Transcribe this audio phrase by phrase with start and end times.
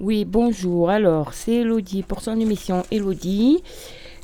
[0.00, 0.90] Oui, bonjour.
[0.90, 3.62] Alors, c'est Elodie pour son émission Elodie.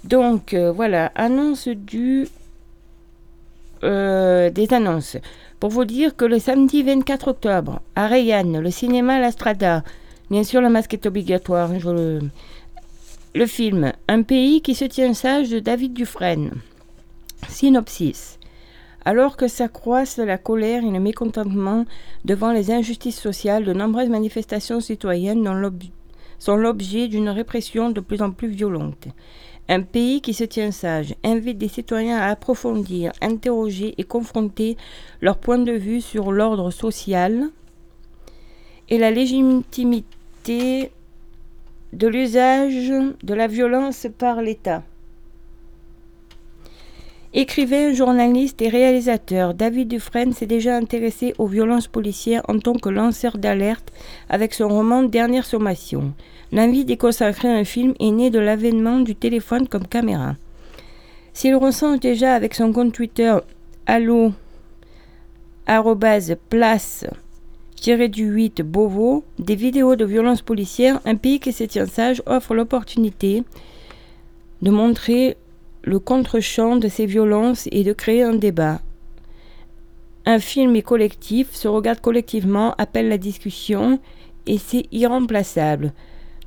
[0.04, 2.26] Donc, euh, voilà, annonce du.
[3.84, 5.16] euh, des annonces.
[5.60, 9.84] Pour vous dire que le samedi 24 octobre, à Rayanne, le cinéma La Strada,
[10.30, 11.70] bien sûr, le masque est obligatoire.
[13.34, 16.50] le film Un pays qui se tient sage de David Dufresne.
[17.48, 18.39] Synopsis.
[19.04, 21.86] Alors que s'accroissent la colère et le mécontentement
[22.24, 25.48] devant les injustices sociales, de nombreuses manifestations citoyennes
[26.38, 29.08] sont l'objet d'une répression de plus en plus violente.
[29.68, 34.76] Un pays qui se tient sage invite des citoyens à approfondir, interroger et confronter
[35.20, 37.44] leur point de vue sur l'ordre social
[38.88, 40.90] et la légitimité
[41.92, 42.92] de l'usage
[43.22, 44.82] de la violence par l'État.
[47.32, 52.88] Écrivain, journaliste et réalisateur, David Dufresne s'est déjà intéressé aux violences policières en tant que
[52.88, 53.92] lanceur d'alerte
[54.28, 56.12] avec son roman Dernière sommation.
[56.50, 60.34] L'envie d'y consacrer un film est née de l'avènement du téléphone comme caméra.
[61.32, 63.36] S'il recense déjà avec son compte Twitter
[63.86, 64.32] allo
[66.48, 67.06] place
[67.86, 72.56] du 8 Beauvau des vidéos de violences policières, un pays qui se tient sage offre
[72.56, 73.44] l'opportunité
[74.62, 75.36] de montrer
[75.82, 78.80] le contre-champ de ces violences et de créer un débat.
[80.26, 83.98] Un film est collectif, se regarde collectivement, appelle la discussion
[84.46, 85.92] et c'est irremplaçable.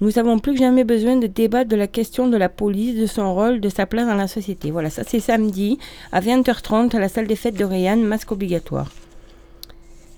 [0.01, 3.05] Nous avons plus que jamais besoin de débattre de la question de la police, de
[3.05, 4.69] son rôle, de sa place dans la société.
[4.69, 5.79] Voilà, ça c'est samedi
[6.11, 8.91] à 20h30 à la salle des fêtes de Rayanne, masque obligatoire.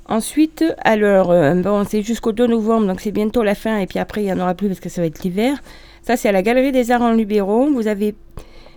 [0.07, 3.97] Ensuite, alors, euh, bon, c'est jusqu'au 2 novembre, donc c'est bientôt la fin, et puis
[3.97, 5.61] après il n'y en aura plus parce que ça va être l'hiver.
[6.03, 7.71] Ça c'est à la Galerie des Arts en Libéraux.
[7.71, 8.13] Vous avez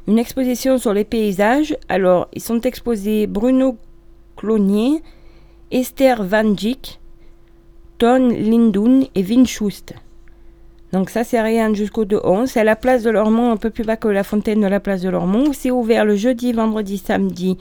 [0.08, 1.76] une exposition sur les paysages.
[1.88, 3.76] Alors, ils sont exposés Bruno
[4.36, 5.02] Clonier,
[5.70, 6.98] Esther Van Dijk,
[7.98, 9.94] Ton Lindun et Vin Schust.
[10.92, 12.48] Donc ça, c'est rien jusqu'au 2 11.
[12.48, 14.80] C'est à la place de Lormont, un peu plus bas que la fontaine de la
[14.80, 15.52] place de Lormont.
[15.52, 17.58] C'est ouvert le jeudi, vendredi, samedi,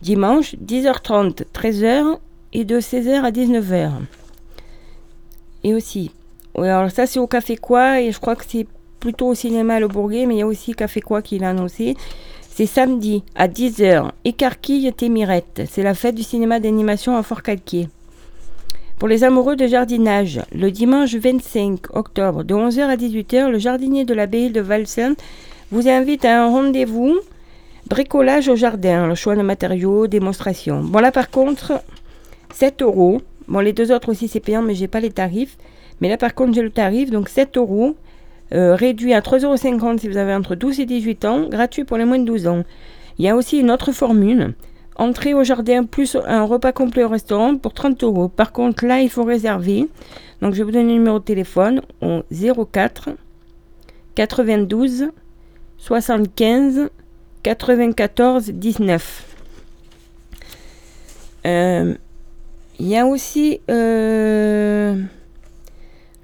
[0.00, 2.18] dimanche, 10h30, 13h
[2.52, 3.90] et de 16h à 19h.
[5.64, 6.12] Et aussi,
[6.54, 8.68] alors ça c'est au Café Quoi et je crois que c'est
[9.00, 11.96] plutôt au cinéma Le Bourguet, mais il y a aussi Café Quoi qui l'a annoncé.
[12.40, 15.62] C'est samedi à 10h, Écarquille Témirette.
[15.70, 17.88] C'est la fête du cinéma d'animation à Fort-Calquier.
[18.98, 24.04] Pour les amoureux de jardinage, le dimanche 25 octobre de 11h à 18h, le jardinier
[24.04, 25.22] de l'abbaye de Valsainte
[25.70, 27.14] vous invite à un rendez-vous
[27.88, 30.82] bricolage au jardin, le choix de matériaux, démonstration.
[30.82, 31.80] Bon là par contre,
[32.52, 33.20] 7 euros.
[33.46, 35.56] Bon les deux autres aussi c'est payant mais j'ai pas les tarifs.
[36.00, 37.94] Mais là par contre j'ai le tarif, donc 7 euros.
[38.54, 41.98] Euh, réduit à 3,50 euros si vous avez entre 12 et 18 ans, gratuit pour
[41.98, 42.64] les moins de 12 ans.
[43.18, 44.54] Il y a aussi une autre formule,
[44.96, 48.28] entrée au jardin plus un repas complet au restaurant pour 30 euros.
[48.28, 49.88] Par contre, là, il faut réserver.
[50.40, 53.10] Donc, je vais vous donner le numéro de téléphone au 04
[54.14, 55.10] 92
[55.78, 56.90] 75
[57.42, 59.36] 94 19.
[61.46, 61.94] Euh,
[62.78, 63.60] Il y a aussi...
[63.68, 64.96] euh,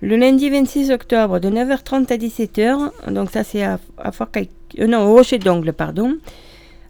[0.05, 5.39] le lundi 26 octobre, de 9h30 à 17h, donc ça c'est à, euh, au Rocher
[5.39, 6.17] d'Ongle, pardon.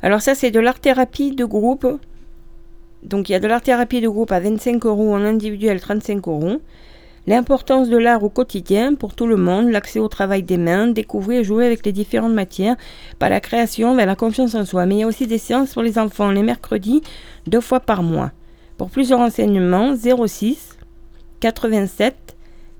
[0.02, 1.86] Alors ça c'est de l'art-thérapie de groupe.
[3.04, 6.60] Donc il y a de l'art-thérapie de groupe à 25 euros, en individuel 35 euros.
[7.28, 11.42] L'importance de l'art au quotidien pour tout le monde, l'accès au travail des mains, découvrir
[11.42, 12.74] et jouer avec les différentes matières,
[13.20, 14.86] par la création vers la confiance en soi.
[14.86, 17.00] Mais il y a aussi des séances pour les enfants les mercredis,
[17.46, 18.32] deux fois par mois.
[18.76, 20.70] Pour plus de renseignements, 06
[21.38, 22.33] 87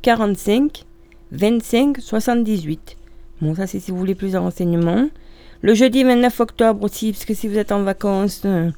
[0.04, 0.84] 45
[1.32, 2.97] 25 78.
[3.41, 5.09] Bon, ça c'est si vous voulez plus de renseignements.
[5.62, 8.70] Le jeudi 29 octobre aussi, parce que si vous êtes en vacances euh,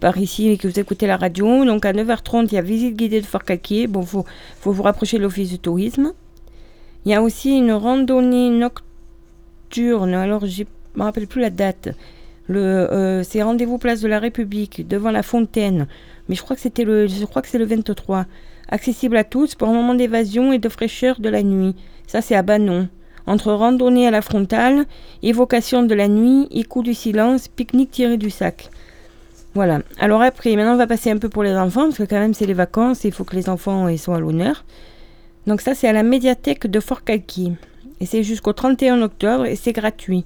[0.00, 2.96] par ici et que vous écoutez la radio, donc à 9h30, il y a visite
[2.96, 3.86] guidée de Fort Caquier.
[3.86, 4.26] Bon, faut,
[4.60, 6.12] faut vous rapprocher de l'office de tourisme.
[7.06, 10.12] Il y a aussi une randonnée nocturne.
[10.12, 10.64] Alors, je
[10.96, 11.88] me rappelle plus la date.
[12.50, 15.86] Euh, c'est rendez-vous place de la République devant la fontaine.
[16.28, 18.26] Mais je crois que c'était le, je crois que c'est le 23
[18.68, 21.74] accessible à tous pour un moment d'évasion et de fraîcheur de la nuit.
[22.06, 22.88] Ça, c'est à Banon.
[23.26, 24.84] Entre randonnée à la frontale,
[25.22, 28.70] évocation de la nuit, écoute du silence, pique-nique tiré du sac.
[29.54, 29.80] Voilà.
[29.98, 32.34] Alors après, maintenant, on va passer un peu pour les enfants, parce que quand même,
[32.34, 34.64] c'est les vacances et il faut que les enfants ils soient à l'honneur.
[35.46, 37.52] Donc ça, c'est à la médiathèque de Fort Calquier.
[38.00, 40.24] Et c'est jusqu'au 31 octobre et c'est gratuit.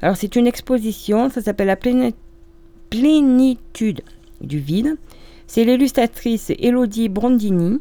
[0.00, 2.14] Alors, c'est une exposition, ça s'appelle la pléni-
[2.88, 4.02] plénitude
[4.40, 4.96] du vide.
[5.48, 7.80] C'est l'illustratrice Elodie Brondini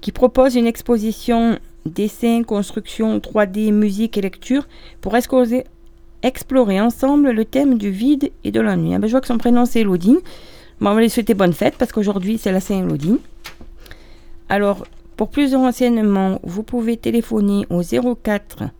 [0.00, 4.68] qui propose une exposition dessin, construction 3D, musique et lecture
[5.00, 8.94] pour explorer ensemble le thème du vide et de l'ennui.
[8.94, 10.18] Ah ben, je vois que son prénom c'est Elodie.
[10.80, 13.18] Bon, on va lui souhaiter bonne fête parce qu'aujourd'hui c'est la Saint-Elodie.
[14.48, 14.86] Alors,
[15.20, 18.70] Pour plus de renseignements, vous pouvez téléphoner au 04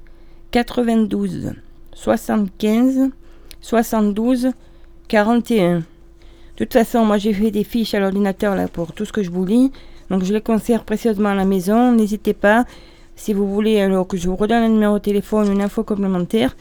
[0.52, 1.52] 92
[1.92, 3.10] 75
[3.60, 4.52] 72
[5.08, 5.82] 41.
[6.60, 9.22] De toute façon, moi j'ai fait des fiches à l'ordinateur là pour tout ce que
[9.22, 9.72] je vous lis.
[10.10, 11.92] Donc je les conserve précieusement à la maison.
[11.92, 12.66] N'hésitez pas,
[13.16, 16.54] si vous voulez alors que je vous redonne un numéro de téléphone, une info complémentaire,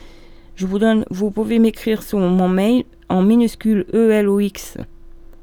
[0.56, 4.78] je vous donne, vous pouvez m'écrire sur mon mail en minuscule ELOX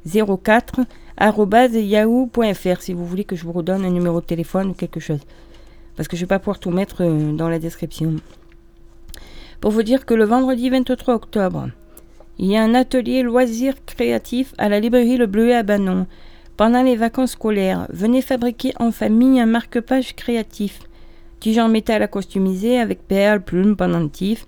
[0.07, 0.79] 04
[1.19, 5.21] yahoo.fr si vous voulez que je vous redonne un numéro de téléphone ou quelque chose.
[5.95, 8.15] Parce que je ne vais pas pouvoir tout mettre euh, dans la description.
[9.61, 11.69] Pour vous dire que le vendredi 23 octobre,
[12.39, 16.05] il y a un atelier loisirs créatifs à la librairie Le Bleuet à Banon.
[16.55, 20.81] Pendant les vacances scolaires, venez fabriquer en famille un marque-page créatif.
[21.39, 24.45] Tige en métal à customiser avec perles, plumes, pendentifs.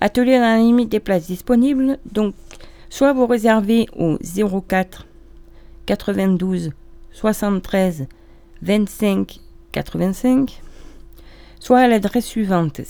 [0.00, 1.98] Atelier dans la limite des places disponibles.
[2.12, 2.34] Donc,
[2.88, 4.18] soit vous réservez au
[4.60, 5.06] 04
[5.86, 6.72] 92
[7.12, 8.06] 73
[8.62, 9.40] 25
[9.72, 10.60] 85,
[11.60, 12.80] soit à l'adresse suivante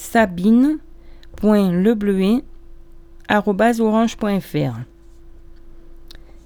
[3.29, 4.79] sabine.lebleuet.orange.fr.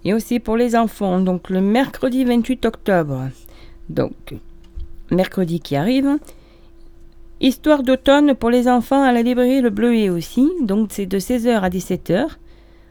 [0.05, 3.29] Et aussi pour les enfants, donc le mercredi 28 octobre,
[3.89, 4.35] donc
[5.11, 6.19] mercredi qui arrive,
[7.45, 11.59] Histoire d'automne pour les enfants à la librairie Le Bleuet aussi, donc c'est de 16h
[11.59, 12.29] à 17h.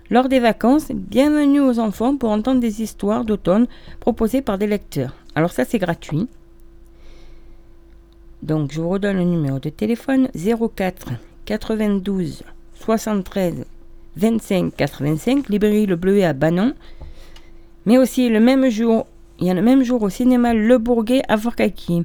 [0.10, 3.68] Lors des vacances, bienvenue aux enfants pour entendre des histoires d'automne
[4.02, 5.16] proposées par des lecteurs.
[5.36, 6.28] Alors ça c'est gratuit.
[8.44, 11.14] Donc je vous redonne le numéro de téléphone 04
[11.46, 13.64] 92 73
[14.18, 16.74] 25 85, librairie Le Bleuet à Banon.
[17.86, 19.08] Mais aussi le même jour,
[19.40, 22.04] il y a le même jour au cinéma Le Bourguet à Forcalquier,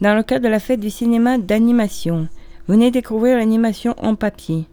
[0.00, 2.28] dans le cadre de la fête du cinéma d'animation.
[2.68, 4.64] Venez découvrir l'animation en papier.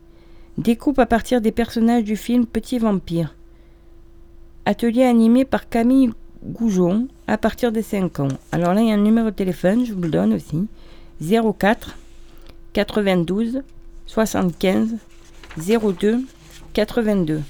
[0.57, 3.35] Découpe à partir des personnages du film Petit Vampire.
[4.65, 6.11] Atelier animé par Camille
[6.43, 8.27] Goujon à partir de 5 ans.
[8.51, 10.67] Alors là, il y a un numéro de téléphone, je vous le donne aussi.
[11.21, 11.97] 04
[12.73, 13.61] 92
[14.05, 14.95] 75
[15.57, 16.23] 02
[16.77, 17.41] 82.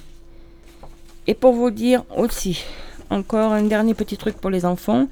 [1.27, 2.63] Et pour vous dire aussi,
[3.09, 5.09] encore un dernier petit truc pour les enfants.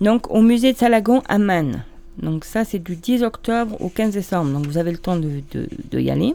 [0.00, 1.84] Donc au musée de Salagon à Man.
[2.20, 4.50] Donc ça c'est du 10 octobre au 15 décembre.
[4.50, 6.34] Donc vous avez le temps de, y aller.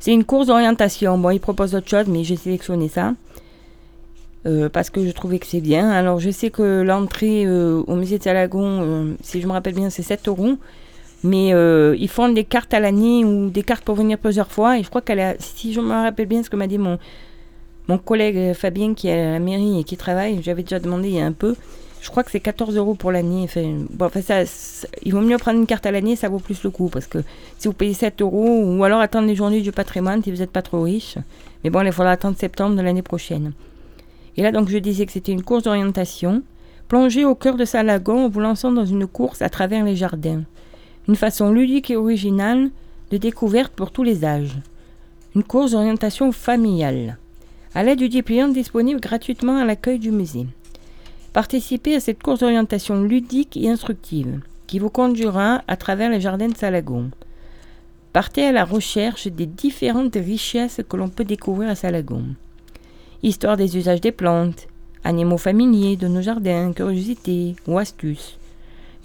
[0.00, 1.18] C'est une course d'orientation.
[1.18, 3.12] Bon, il propose autre chose, mais j'ai sélectionné ça.
[4.46, 5.90] Euh, parce que je trouvais que c'est bien.
[5.90, 9.74] Alors, je sais que l'entrée euh, au musée de Salagon, euh, si je me rappelle
[9.74, 10.56] bien, c'est 7 euros.
[11.24, 14.78] Mais ils font des cartes à l'année ou des cartes pour venir plusieurs fois.
[14.78, 16.98] Et je crois qu'elle a, si je me rappelle bien ce que m'a dit mon,
[17.88, 21.14] mon collègue Fabien qui est à la mairie et qui travaille, j'avais déjà demandé il
[21.14, 21.56] y a un peu.
[22.00, 23.44] Je crois que c'est 14 euros pour l'année.
[23.44, 24.42] Enfin, ça,
[25.02, 26.88] il vaut mieux prendre une carte à l'année, ça vaut plus le coup.
[26.88, 27.18] Parce que
[27.58, 30.52] si vous payez 7 euros, ou alors attendre les journées du patrimoine si vous n'êtes
[30.52, 31.16] pas trop riche.
[31.64, 33.52] Mais bon, il faudra attendre septembre de l'année prochaine.
[34.36, 36.42] Et là, donc, je disais que c'était une course d'orientation.
[36.86, 40.42] Plongez au cœur de Salagon en vous lançant dans une course à travers les jardins.
[41.08, 42.70] Une façon ludique et originale
[43.10, 44.58] de découverte pour tous les âges.
[45.34, 47.16] Une course d'orientation familiale.
[47.74, 50.46] À l'aide du dépliant disponible gratuitement à l'accueil du musée.
[51.32, 56.48] Participez à cette course d'orientation ludique et instructive qui vous conduira à travers les jardins
[56.48, 57.10] de Salagon.
[58.12, 62.24] Partez à la recherche des différentes richesses que l'on peut découvrir à Salagon.
[63.22, 64.68] Histoire des usages des plantes,
[65.04, 68.37] animaux familiers de nos jardins, curiosités ou astuces.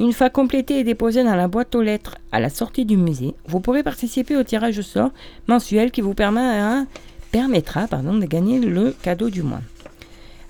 [0.04, 3.36] Une fois complété et déposé dans la boîte aux lettres à la sortie du musée,
[3.48, 5.12] vous pourrez participer au tirage au sort
[5.48, 6.84] mensuel qui vous permettra,
[7.32, 9.62] permettra de gagner le cadeau du mois.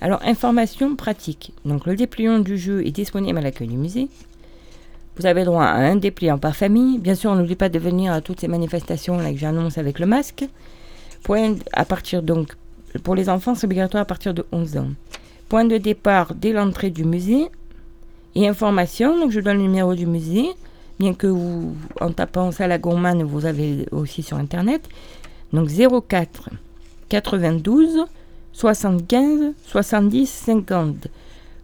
[0.02, 1.54] Alors, information pratique.
[1.66, 4.08] Donc, le dépliant du jeu est disponible à l'accueil du musée.
[5.18, 6.98] Vous avez droit à un dépliant par famille.
[6.98, 10.46] Bien sûr, n'oubliez pas de venir à toutes ces manifestations que j'annonce avec le masque.
[11.22, 12.56] Point à partir donc
[13.04, 14.90] pour les enfants, c'est obligatoire à partir de 11 ans.
[15.48, 17.50] Point de départ dès l'entrée du musée.
[18.36, 20.50] Et information, donc je donne le numéro du musée,
[21.00, 24.88] bien que vous, en tapant ça la gourmane, vous avez aussi sur internet.
[25.52, 26.50] Donc 04
[27.10, 28.06] 92
[28.54, 31.08] 75, 70, 50.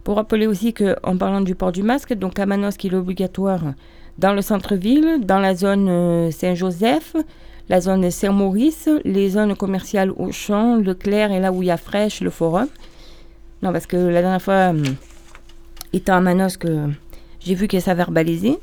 [0.04, 3.60] Pour rappeler aussi qu'en parlant du port du masque, donc à Manos qui est obligatoire
[4.18, 7.14] dans le centre-ville, dans la zone euh, Saint-Joseph,
[7.68, 12.20] la zone Saint-Maurice, les zones commerciales Auchan, Leclerc et là où il y a Fraîche,
[12.20, 12.66] le Forum.
[13.62, 14.82] Non, parce que la dernière fois, euh,
[15.92, 16.88] étant à Manos, que
[17.40, 18.58] j'ai vu que ça verbalisé.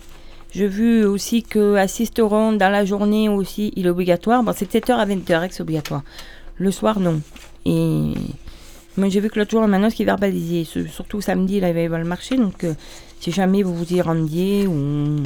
[0.52, 4.44] J'ai vu aussi que assisteront dans la journée aussi, il est obligatoire.
[4.44, 6.04] Bon, c'est 7h à 20h que c'est obligatoire.
[6.58, 7.22] Le soir, non.
[7.66, 8.14] Et
[8.96, 12.00] moi, j'ai vu que l'autre jour, Manos qui verbalisait, surtout samedi, il va y avoir
[12.00, 12.38] le marché.
[12.38, 12.74] Donc, euh,
[13.20, 15.22] si jamais vous vous y rendiez, ou...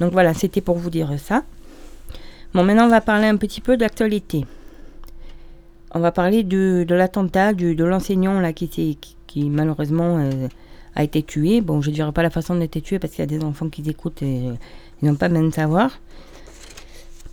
[0.00, 1.44] donc voilà, c'était pour vous dire ça.
[2.54, 4.46] Bon, maintenant, on va parler un petit peu d'actualité.
[5.92, 10.48] On va parler de, l'attentat de l'enseignant qui, qui, qui malheureusement euh,
[10.96, 11.60] a été tué.
[11.60, 13.68] Bon, je ne dirai pas la façon d'être tué parce qu'il y a des enfants
[13.68, 14.42] qui écoutent et
[15.02, 16.00] ils n'ont pas même savoir.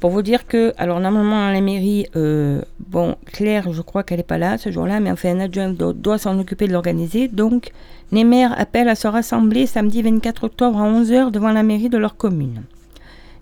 [0.03, 4.17] Pour vous dire que, alors normalement à la mairie, euh, bon, Claire, je crois qu'elle
[4.17, 7.29] n'est pas là ce jour-là, mais enfin un adjoint doit, s'en occuper de l'organiser.
[7.29, 7.71] Donc,
[8.11, 11.97] les maires appellent à se rassembler samedi 24 octobre à 11h devant la mairie de
[11.97, 12.63] leur commune.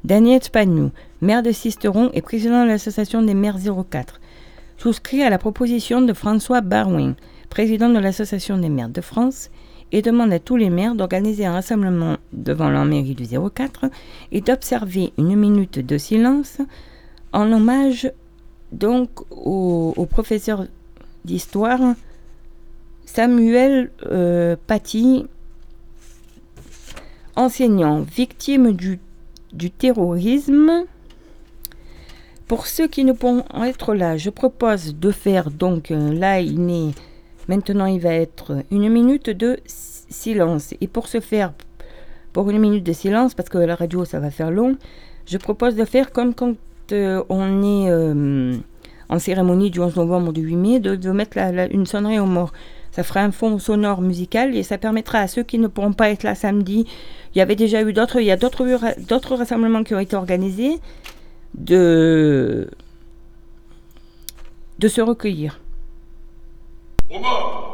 [0.04, 4.22] Daniel Spagnou, maire de Sisteron et président de l'association des maires 04,
[4.78, 7.16] souscrit à la proposition de François Barouin,
[7.50, 9.50] président de l'association des maires de France,
[9.92, 13.86] et demande à tous les maires d'organiser un rassemblement devant la mairie du 04
[14.32, 16.60] et d'observer une minute de silence
[17.34, 18.12] en hommage
[18.72, 20.66] donc au, professeur
[21.26, 21.80] d'histoire
[23.06, 25.26] Samuel euh, Paty,
[27.36, 29.00] enseignant victime du,
[29.52, 30.86] du terrorisme.
[32.48, 36.42] Pour ceux qui ne pourront être là, je propose de faire donc, euh, là
[37.52, 40.74] Maintenant, il va être une minute de silence.
[40.80, 41.52] Et pour ce faire,
[42.32, 44.78] pour une minute de silence, parce que la radio, ça va faire long,
[45.26, 46.56] je propose de faire comme quand
[46.94, 48.56] euh, on est euh,
[49.10, 51.38] en cérémonie du 11 novembre ou du 8 mai, de, mettre
[51.72, 52.54] une sonnerie aux morts.
[52.94, 56.10] Ça fera un fond sonore musical et ça permettra à ceux qui ne pourront pas
[56.10, 56.88] être là samedi.
[57.36, 60.80] Il y avait déjà eu d'autres, il y a d'autres rassemblements qui ont été organisés
[61.56, 62.70] de
[64.80, 65.61] de se recueillir.
[67.12, 67.71] Robert Donc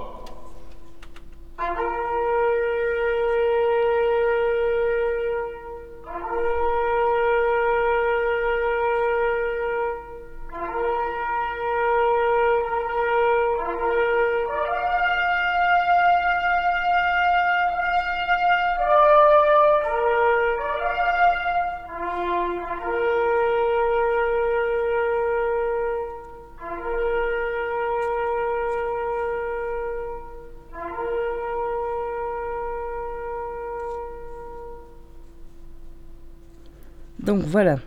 [37.57, 37.79] voilà,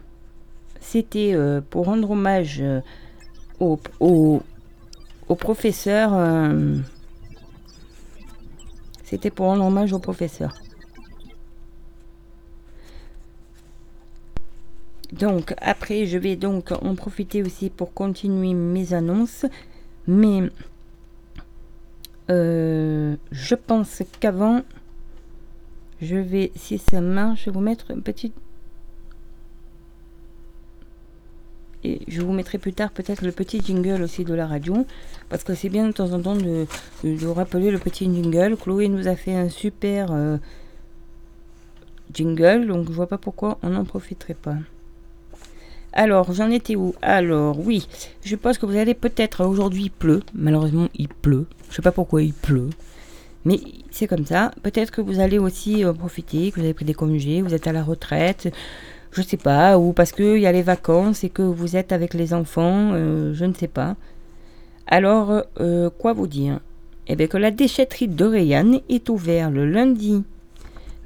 [0.80, 2.80] c'était euh, pour rendre hommage euh,
[3.60, 4.42] au,
[5.36, 6.10] professeur.
[6.12, 6.78] Euh,
[9.04, 10.56] c'était pour rendre hommage au professeur.
[15.12, 19.46] Donc après, je vais donc en profiter aussi pour continuer mes annonces.
[20.08, 20.50] Mais
[22.28, 24.62] je pense qu'avant,
[26.02, 28.34] je vais, si ça marche, vous mettre une petite
[31.82, 34.86] Et je vous mettrai plus tard peut-être le petit jingle aussi de la radio,
[35.28, 36.66] parce que c'est bien de temps en temps de,
[37.04, 38.56] de, rappeler le petit jingle.
[38.56, 40.36] Chloé nous a fait un super euh,
[42.12, 44.56] jingle, donc je vois pas pourquoi on n'en profiterait pas.
[45.92, 46.94] Alors, j'en étais où?
[47.02, 47.88] Alors, oui,
[48.22, 51.92] je pense que vous allez peut-être, aujourd'hui il pleut, malheureusement il pleut, je sais pas
[51.92, 52.70] pourquoi il pleut,
[53.44, 53.58] mais
[53.90, 54.52] c'est comme ça.
[54.62, 57.66] Peut-être que vous allez aussi euh, profiter, que vous avez pris des congés, vous êtes
[57.66, 58.52] à la retraite,
[59.12, 62.14] je sais pas, ou parce qu'il y a les vacances et que vous êtes avec
[62.14, 63.96] les enfants, euh, je ne sais pas.
[64.86, 66.60] Alors, euh, quoi vous dire?
[67.08, 70.22] Eh bien que la déchetterie de est ouverte le lundi,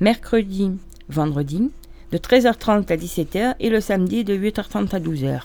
[0.00, 0.72] mercredi,
[1.08, 1.70] vendredi,
[2.12, 5.40] de 13h30 à 17h et le samedi de 8h30 à 12h.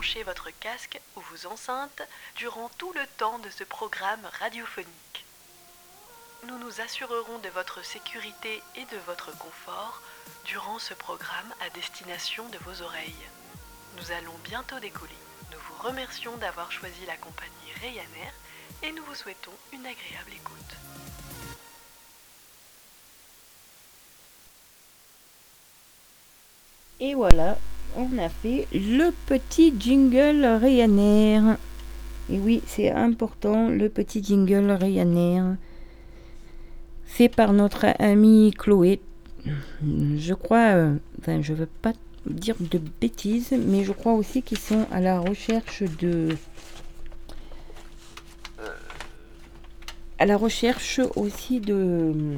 [0.01, 1.47] brancher votre casque ou vos
[2.35, 5.25] durant tout le temps de ce programme radiophonique.
[6.47, 10.01] Nous nous assurerons de votre sécurité et de votre confort
[10.45, 13.29] durant ce programme à destination de vos oreilles.
[13.97, 15.11] Nous allons bientôt décoller.
[15.51, 18.33] Nous vous remercions d'avoir choisi la compagnie Ryanair
[18.83, 20.75] et nous vous souhaitons une agréable écoute.
[26.99, 27.57] Et voilà,
[27.95, 31.57] on a fait le petit jingle Ryanair.
[32.31, 35.57] Et oui, c'est important, le petit jingle Ryanair.
[37.03, 39.01] Fait par notre amie Chloé.
[39.83, 41.91] Je crois, euh, enfin, je veux pas
[42.25, 46.29] dire de bêtises, mais je crois aussi qu'ils sont à la recherche de.
[50.19, 52.37] À la recherche aussi de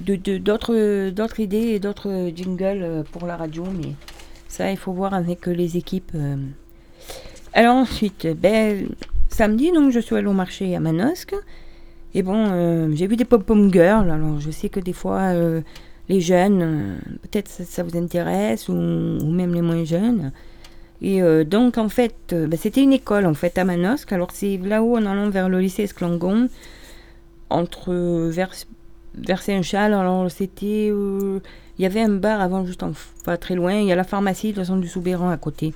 [0.00, 3.92] d'autres idées et d'autres jingles euh, pour la radio, mais
[4.48, 6.12] ça, il faut voir avec les équipes.
[6.16, 6.36] Euh.
[7.54, 8.88] Alors ensuite, ben,
[9.28, 11.34] samedi, donc je suis allée au marché à Manosque.
[12.14, 14.10] Et bon, euh, j'ai vu des pom-pom girls.
[14.10, 15.32] Alors je sais que des fois,
[16.08, 20.32] les jeunes, peut-être ça, vous intéresse, ou, même les moins jeunes.
[21.00, 24.12] Et donc en fait, ben, c'était une école en fait à Manosque.
[24.12, 26.48] Alors c'est là-haut en allant vers le lycée Esclangon,
[27.50, 27.92] entre
[28.30, 28.52] vers
[29.14, 29.94] vers Saint-Charles.
[29.94, 30.88] Alors, c'était.
[30.90, 31.40] Euh,
[31.78, 32.92] il y avait un bar avant, juste en,
[33.24, 33.74] pas très loin.
[33.74, 35.72] Il y a la pharmacie, de toute façon, du Soubéran à côté.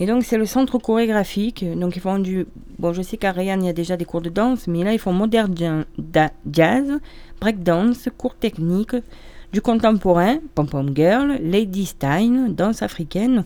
[0.00, 1.64] Et donc, c'est le centre chorégraphique.
[1.78, 2.46] Donc, ils font du.
[2.78, 4.94] Bon, je sais qu'à Rayanne, il y a déjà des cours de danse, mais là,
[4.94, 5.84] ils font modern
[6.50, 6.98] jazz,
[7.38, 8.96] breakdance, cours techniques,
[9.52, 13.44] du contemporain, pom-pom girl, lady stein, danse africaine.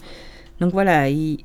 [0.61, 1.09] Donc, voilà.
[1.09, 1.45] Et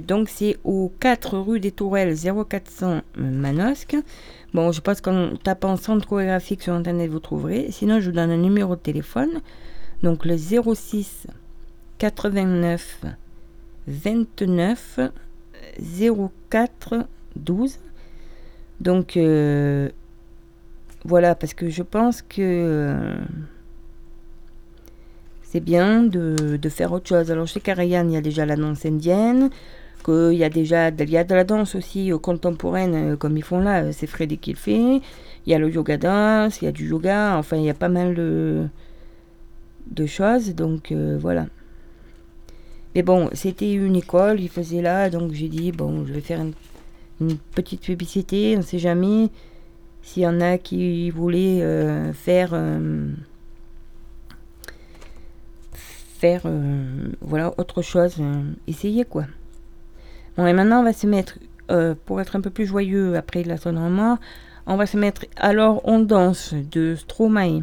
[0.00, 3.96] donc, c'est aux 4 rue des Tourelles, 0400 Manosque.
[4.54, 7.70] Bon, je pense qu'en tapant centre chorégraphique sur internet, vous trouverez.
[7.70, 9.42] Sinon, je vous donne un numéro de téléphone.
[10.02, 11.26] Donc le 06
[12.00, 13.04] 89
[13.86, 15.00] 29
[16.48, 16.94] 04
[17.36, 17.78] 12.
[18.80, 19.90] Donc euh,
[21.04, 23.16] voilà, parce que je pense que euh,
[25.42, 27.30] c'est bien de, de, faire autre chose.
[27.30, 29.50] Alors chez Karayan, il y a déjà l'annonce indienne
[30.02, 33.44] qu'il y a déjà il y a de la danse aussi euh, contemporaine comme ils
[33.44, 35.02] font là, c'est Freddy qui le fait.
[35.44, 37.74] Il y a le yoga danse, il y a du yoga, enfin il y a
[37.74, 38.70] pas mal de
[40.06, 41.44] choses, donc voilà.
[42.94, 46.40] Mais bon, c'était une école, il faisait là, donc j'ai dit, bon, je vais faire
[46.40, 49.28] une, petite publicité, on ne sait jamais
[50.02, 51.62] s'il y en a qui voulaient
[52.14, 52.58] faire...
[55.74, 56.42] faire
[57.20, 58.16] voilà autre chose,
[58.66, 59.26] essayer quoi.
[60.36, 61.38] Bon, et maintenant, on va se mettre,
[61.70, 64.18] euh, pour être un peu plus joyeux après la mort,
[64.66, 67.62] on va se mettre Alors on danse de Stromae.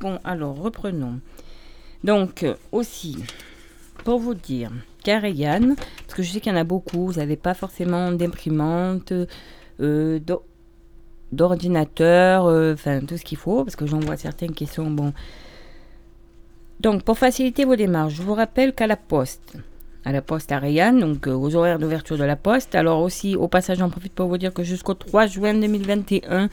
[0.00, 1.20] Bon, alors reprenons.
[2.04, 3.16] Donc euh, aussi,
[4.04, 4.70] pour vous dire,
[5.06, 9.12] Yann, parce que je sais qu'il y en a beaucoup, vous n'avez pas forcément d'imprimante,
[9.80, 10.20] euh,
[11.32, 15.12] d'ordinateur, enfin tout ce qu'il faut, parce que j'en vois certaines qui sont bon.
[16.80, 19.56] Donc pour faciliter vos démarches, je vous rappelle qu'à la poste,
[20.04, 22.74] à la poste Ariane, donc euh, aux horaires d'ouverture de la poste.
[22.74, 26.50] Alors aussi, au passage, j'en profite pour vous dire que jusqu'au 3 juin 2021,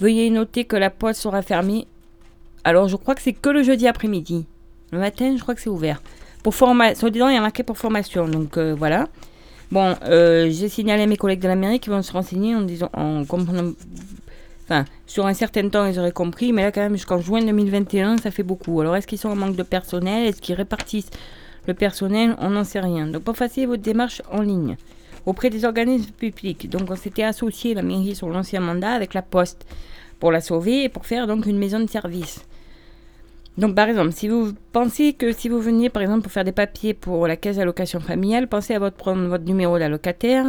[0.00, 1.86] veuillez noter que la poste sera fermée.
[2.64, 4.46] Alors je crois que c'est que le jeudi après-midi.
[4.92, 6.02] Le matin, je crois que c'est ouvert.
[6.42, 9.08] Pour formation, il y a marqué pour formation, donc euh, voilà.
[9.70, 12.60] Bon, euh, j'ai signalé à mes collègues de la mairie qui vont se renseigner en
[12.60, 17.20] disant, en enfin, sur un certain temps, ils auraient compris, mais là, quand même, jusqu'en
[17.20, 18.80] juin 2021, ça fait beaucoup.
[18.80, 20.26] Alors, est-ce qu'ils sont en manque de personnel?
[20.26, 21.10] Est-ce qu'ils répartissent
[21.66, 23.06] le personnel, on n'en sait rien.
[23.06, 24.76] Donc pour faciliter votre démarche en ligne
[25.26, 26.68] auprès des organismes publics.
[26.68, 29.66] Donc on s'était associé, la mairie, sur l'ancien mandat avec la poste
[30.22, 32.44] pour la sauver et pour faire donc une maison de service.
[33.58, 36.52] Donc par exemple, si vous pensez que si vous veniez par exemple pour faire des
[36.52, 40.46] papiers pour la caisse d'allocation familiale, pensez à votre, prendre votre numéro d'allocataire,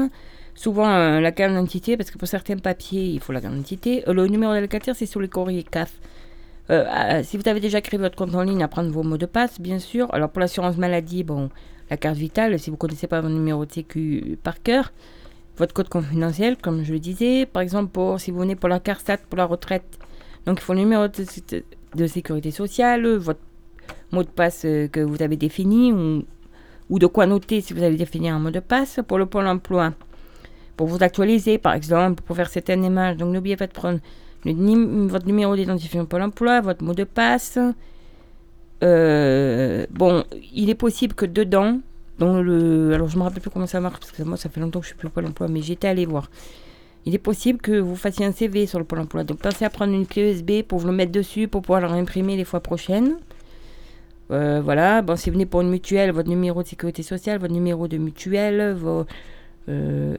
[0.54, 4.08] souvent euh, la carte d'identité, parce que pour certains papiers, il faut la carte d'identité.
[4.08, 5.92] Euh, le numéro d'allocataire, c'est sur les courriers CAF.
[6.70, 9.18] Euh, euh, si vous avez déjà créé votre compte en ligne, à prendre vos mots
[9.18, 10.14] de passe, bien sûr.
[10.14, 11.50] Alors pour l'assurance maladie, bon,
[11.90, 14.94] la carte vitale, si vous ne connaissez pas votre numéro de sécu par cœur,
[15.58, 17.46] votre code confidentiel, comme je le disais.
[17.46, 20.00] Par exemple, pour, si vous venez pour la carte STAT pour la retraite,
[20.46, 23.40] donc il faut le numéro de, sécurité sociale, votre
[24.12, 25.94] mot de passe euh, que vous avez défini,
[26.90, 29.00] ou, de quoi noter si vous avez défini un mot de passe.
[29.08, 29.94] Pour le pôle emploi,
[30.76, 33.18] pour vous actualiser, par exemple, pour faire certaines images.
[33.18, 34.00] Donc n'oubliez pas de prendre
[34.46, 37.58] votre numéro d'identification Pôle emploi, votre mot de passe.
[38.84, 41.80] Euh, bon, il est possible que dedans,
[42.20, 44.60] dans le, alors je me rappelle plus comment ça marche parce que moi ça fait
[44.60, 46.30] longtemps que je suis plus au Pôle emploi, mais j'étais allé voir.
[47.06, 49.24] Il est possible que vous fassiez un CV sur le Pôle emploi.
[49.24, 51.88] Donc pensez à prendre une clé USB pour vous le mettre dessus pour pouvoir le
[51.88, 53.18] réimprimer les fois prochaines.
[54.32, 57.54] Euh, voilà, bon, si vous venez pour une mutuelle, votre numéro de sécurité sociale, votre
[57.54, 59.06] numéro de mutuelle, vos,
[59.70, 60.16] euh,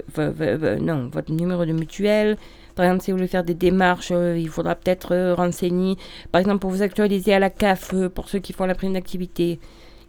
[0.80, 2.37] non, votre numéro de mutuelle,
[2.74, 5.96] par exemple, si vous voulez faire des démarches, euh, il faudra peut-être renseigner.
[6.33, 9.59] Par exemple, pour vous actualiser à la CAF, pour ceux qui font la prime d'activité,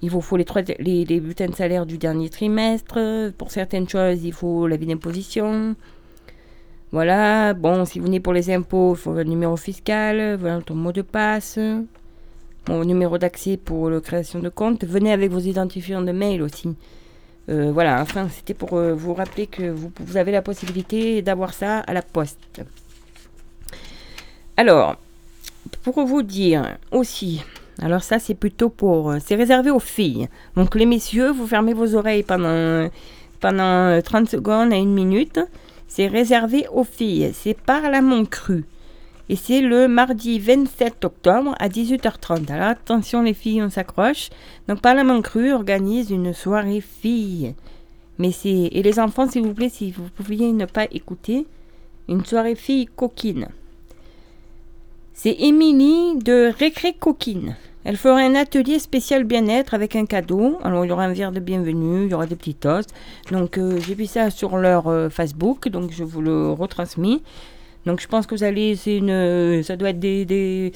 [0.02, 3.32] il vous faut les, trois, les, les, bulletins de salaire du dernier trimestre.
[3.38, 5.76] Pour certaines choses, il faut l'avis d'imposition.
[6.92, 7.54] Voilà.
[7.54, 11.02] Bon, si vous venez pour les impôts, il faut votre numéro fiscal, votre mot de
[11.02, 11.60] passe,
[12.68, 14.86] mon numéro d'accès pour la création de compte.
[14.86, 16.76] Venez avec vos identifiants de mail aussi.
[17.48, 21.54] Euh, voilà, enfin, c'était pour euh, vous rappeler que vous, vous, avez la possibilité d'avoir
[21.54, 22.64] ça à la poste.
[24.58, 24.96] Alors,
[25.84, 27.44] pour vous dire aussi,
[27.82, 30.28] alors ça c'est plutôt pour, euh, c'est réservé aux filles.
[30.56, 32.90] Donc les messieurs, vous fermez vos oreilles pendant,
[33.40, 35.40] pendant 30 secondes à une minute.
[35.88, 37.32] C'est réservé aux filles.
[37.34, 38.66] C'est par la cru.
[39.28, 42.52] Et c'est le mardi 27 octobre à 18h30.
[42.52, 44.30] Alors attention les filles, on s'accroche.
[44.68, 47.56] Donc Parlement Cru organise une soirée filles.
[48.20, 51.48] Et les enfants, s'il vous plaît, si vous pouviez ne pas écouter,
[52.08, 53.48] une soirée filles coquine.
[55.18, 57.56] C'est Émilie de Récré Coquine.
[57.86, 60.58] Elle fera un atelier spécial bien-être avec un cadeau.
[60.62, 62.94] Alors il y aura un verre de bienvenue, il y aura des petits toasts.
[63.32, 67.24] Donc euh, j'ai vu ça sur leur euh, Facebook, donc je vous le retransmis.
[67.86, 70.74] Donc je pense que vous allez, c'est une, ça doit être des, des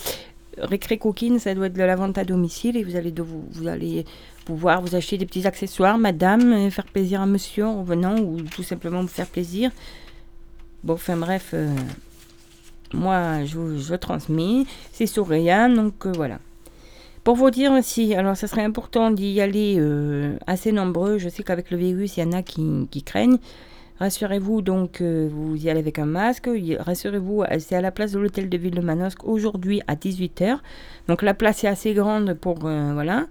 [0.57, 3.13] récré coquines, ça doit être de la vente à domicile et vous allez,
[3.51, 4.05] vous allez
[4.45, 8.63] pouvoir vous acheter des petits accessoires, madame, faire plaisir à monsieur en venant ou tout
[8.63, 9.69] simplement vous faire plaisir.
[10.85, 11.75] Bon, enfin bref, euh,
[12.93, 16.39] moi je, je transmets, c'est sur donc euh, voilà.
[17.23, 21.17] Pour vous dire aussi, alors ça serait important d'y aller euh, assez nombreux.
[21.17, 23.37] Je sais qu'avec le virus, il y en a qui, craignent.
[23.99, 26.49] Rassurez-vous, donc, euh, vous y allez avec un masque.
[26.79, 30.57] Rassurez-vous, c'est à la place de l'hôtel de ville de Manosque aujourd'hui à 18h.
[31.09, 32.59] Donc la place est assez grande pour...
[32.59, 33.27] voilà.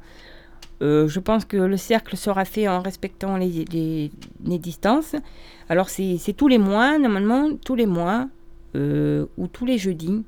[0.80, 5.16] Je pense que le cercle sera fait en respectant les, les- distances.
[5.70, 8.28] Alors c'est tous les mois, normalement, tous les mois,
[8.74, 10.24] euh, ou tous les jeudis.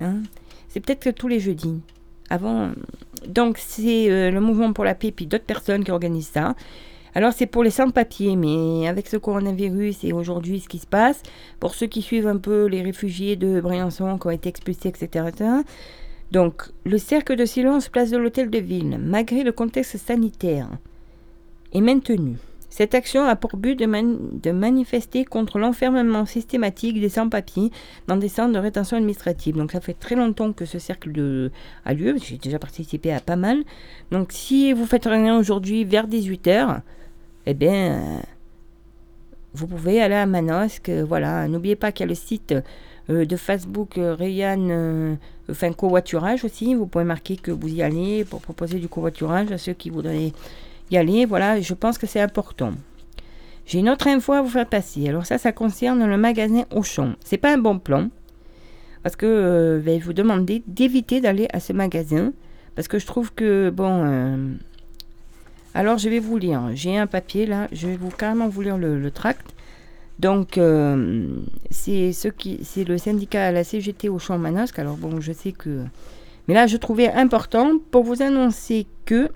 [0.00, 0.22] hein.
[0.68, 1.80] C'est peut-être tous les jeudis.
[2.30, 2.72] Avant,
[3.26, 6.54] donc c'est euh, le mouvement pour la paix puis d'autres personnes qui organisent ça.
[7.14, 11.22] Alors c'est pour les sans-papiers, mais avec ce coronavirus et aujourd'hui ce qui se passe,
[11.58, 15.24] pour ceux qui suivent un peu les réfugiés de Briançon qui ont été expulsés, etc.,
[16.30, 20.68] donc le cercle de silence place de l'hôtel de ville, malgré le contexte sanitaire,
[21.72, 22.36] est maintenu.
[22.78, 27.72] Cette action a pour but de, man- de manifester contre l'enfermement systématique des sans-papiers
[28.06, 29.56] dans des centres de rétention administrative.
[29.56, 31.50] Donc ça fait très longtemps que ce cercle
[31.84, 33.64] a lieu, j'ai déjà participé à pas mal.
[34.12, 36.82] Donc si vous faites rien aujourd'hui vers 18h,
[37.46, 38.00] eh bien,
[39.54, 40.88] vous pouvez aller à Manosque.
[40.88, 42.54] Voilà, n'oubliez pas qu'il y a le site
[43.10, 45.14] euh, de Facebook euh, Rayanne, euh,
[45.50, 46.76] enfin covoiturage aussi.
[46.76, 50.32] Vous pouvez marquer que vous y allez pour proposer du covoiturage à ceux qui voudraient
[50.90, 51.24] y aller.
[51.24, 52.72] Voilà, je pense que c'est important.
[53.68, 55.08] J'ai une autre info à vous faire passer.
[55.08, 57.12] Alors ça, ça concerne le magasin Auchan.
[57.22, 58.08] C'est pas un bon plan
[59.02, 62.32] parce que euh, je vais vous demander d'éviter d'aller à ce magasin
[62.74, 64.04] parce que je trouve que bon.
[64.06, 64.54] euh,
[65.74, 66.70] alors je vais vous lire.
[66.72, 67.68] J'ai un papier là.
[67.72, 69.54] Je vais vous carrément vous lire le, tract.
[70.18, 71.28] Donc euh,
[71.70, 74.78] c'est ce qui, c'est le syndicat la CGT Auchan Manosque.
[74.78, 75.84] Alors bon, je sais que,
[76.48, 79.28] mais là je trouvais important pour vous annoncer que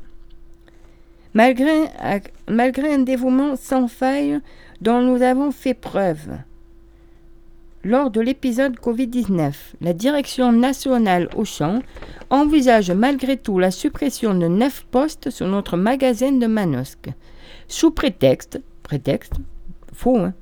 [1.35, 4.41] malgré un dévouement sans faille
[4.81, 6.29] dont nous avons fait preuve
[7.85, 11.81] lors de l'épisode Covid-19, la direction nationale Auchan
[12.31, 17.11] envisage malgré tout la suppression de 9 postes sur notre magasin de Manosque,
[17.67, 19.33] sous prétexte, prétexte,
[19.93, 20.33] faux, hein,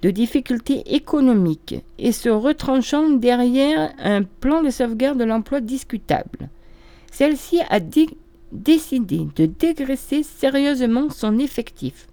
[0.00, 6.48] de difficultés économiques et se retranchant derrière un plan de sauvegarde de l'emploi discutable.
[7.12, 8.08] Celle-ci a dé-
[8.52, 12.06] décidé de dégraisser sérieusement son effectif.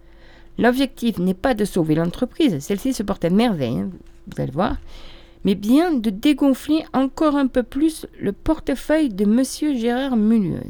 [0.57, 3.89] L'objectif n'est pas de sauver l'entreprise, celle-ci se porte à merveille, hein,
[4.27, 4.77] vous allez voir,
[5.43, 10.61] mais bien de dégonfler encore un peu plus le portefeuille de Monsieur Gérard Mulieuse.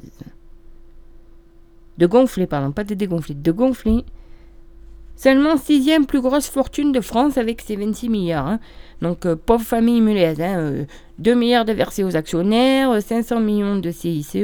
[1.97, 4.03] De gonfler, pardon, pas de dégonfler, de gonfler.
[5.15, 8.47] Seulement sixième plus grosse fortune de France avec ses 26 milliards.
[8.47, 8.59] hein.
[9.01, 10.85] Donc, euh, pauvre famille Mulieuse, hein, euh,
[11.19, 14.35] 2 milliards de versés aux actionnaires, euh, 500 millions de CICE,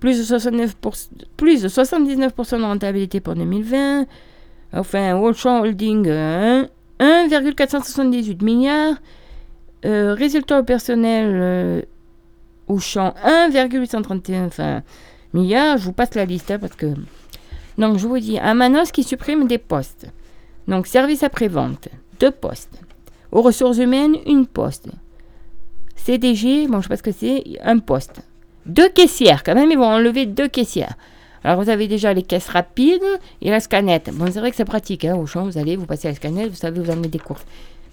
[0.00, 4.06] plus de, 69%, plus de 79% de rentabilité pour 2020.
[4.72, 6.66] Enfin, Auchan Holding, euh,
[6.98, 8.96] 1,478 milliards.
[9.84, 11.82] Euh, résultat au personnel euh,
[12.68, 14.82] Auchan, 1,831 enfin,
[15.32, 15.78] milliards.
[15.78, 16.86] Je vous passe la liste hein, parce que.
[17.76, 20.06] Donc, je vous dis, un Manos qui supprime des postes.
[20.68, 21.88] Donc, service après-vente,
[22.20, 22.80] deux postes.
[23.32, 24.88] Aux ressources humaines, une poste.
[25.96, 28.22] CDG, bon, je sais pas ce que c'est, un poste.
[28.66, 30.94] Deux caissières, quand même, ils vont enlever deux caissières.
[31.42, 33.02] Alors, vous avez déjà les caisses rapides
[33.42, 34.10] et la scanette.
[34.14, 36.16] Bon, c'est vrai que c'est pratique, hein, au champ, vous allez, vous passez à la
[36.16, 37.44] scanette, vous savez, vous amenez des courses.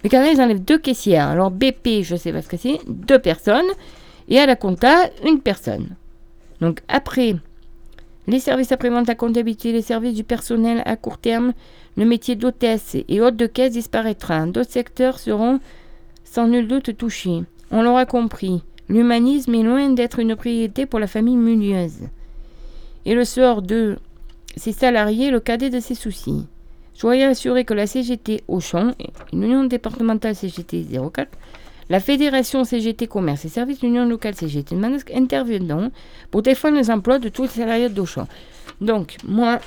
[0.02, 1.28] Mais quand même, ils enlèvent deux caissières.
[1.28, 3.68] Alors, BP, je sais pas ce que c'est, deux personnes.
[4.28, 5.88] Et à la compta, une personne.
[6.60, 7.36] Donc, après,
[8.26, 11.52] les services après-vente, la comptabilité, les services du personnel à court terme,
[11.96, 14.46] le métier d'hôtesse et hôte de caisse disparaîtra.
[14.46, 15.60] D'autres secteurs seront
[16.24, 17.42] sans nul doute touchés.
[17.70, 22.08] On l'aura compris, l'humanisme est loin d'être une priorité pour la famille Mulieuse.
[23.04, 23.98] Et le sort de
[24.56, 26.46] ses salariés, le cadet de ses soucis.
[26.94, 28.92] Soyez assurés que la CGT Auchan,
[29.32, 31.28] l'Union départementale CGT 04,
[31.88, 35.90] la Fédération CGT Commerce et Services, l'Union locale CGT Manosque interviendront
[36.30, 38.28] pour défendre les emplois de tous les salariés d'Auchan.
[38.80, 39.58] Donc, moi,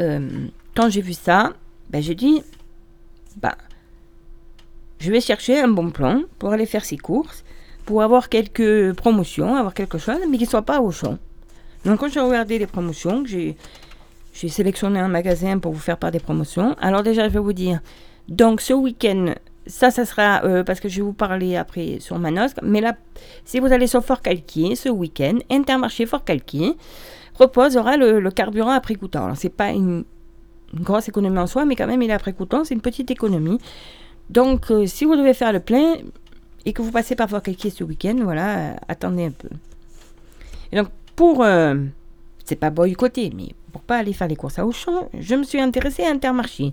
[0.00, 0.28] euh,
[0.74, 1.52] quand j'ai vu ça,
[1.90, 2.42] ben, j'ai dit,
[3.36, 3.56] bah,
[4.98, 7.43] je vais chercher un bon plan pour aller faire ses courses,
[7.84, 11.18] pour avoir quelques promotions, avoir quelque chose, mais qui ne soit pas au champ.
[11.84, 13.56] Donc quand j'ai regardé les promotions, j'ai,
[14.32, 16.74] sélectionné un magasin pour vous faire part des promotions.
[16.80, 17.80] Alors déjà, je vais vous dire,
[18.28, 19.34] donc ce week-end,
[19.66, 22.96] ça, ça sera, euh, parce que je vais vous parler après sur Manosque, mais là,
[23.44, 26.74] si vous allez sur Fort-Calquier, ce week-end, Intermarché Fort-Calquier
[27.34, 29.24] proposera le, le carburant prix coûtant.
[29.24, 30.04] Alors c'est pas une,
[30.80, 33.58] grosse économie en soi, mais quand même, il est prix coûtant, c'est une petite économie.
[34.30, 35.96] Donc, euh, si vous devez faire le plein
[36.66, 39.48] et que vous passez par Fort-Calquier ce week-end, voilà, euh, attendez un peu.
[40.72, 41.76] Et donc, pour, euh,
[42.44, 45.60] c'est pas boycotter, mais pour pas aller faire les courses à Auchan, je me suis
[45.60, 46.72] intéressée à Intermarché.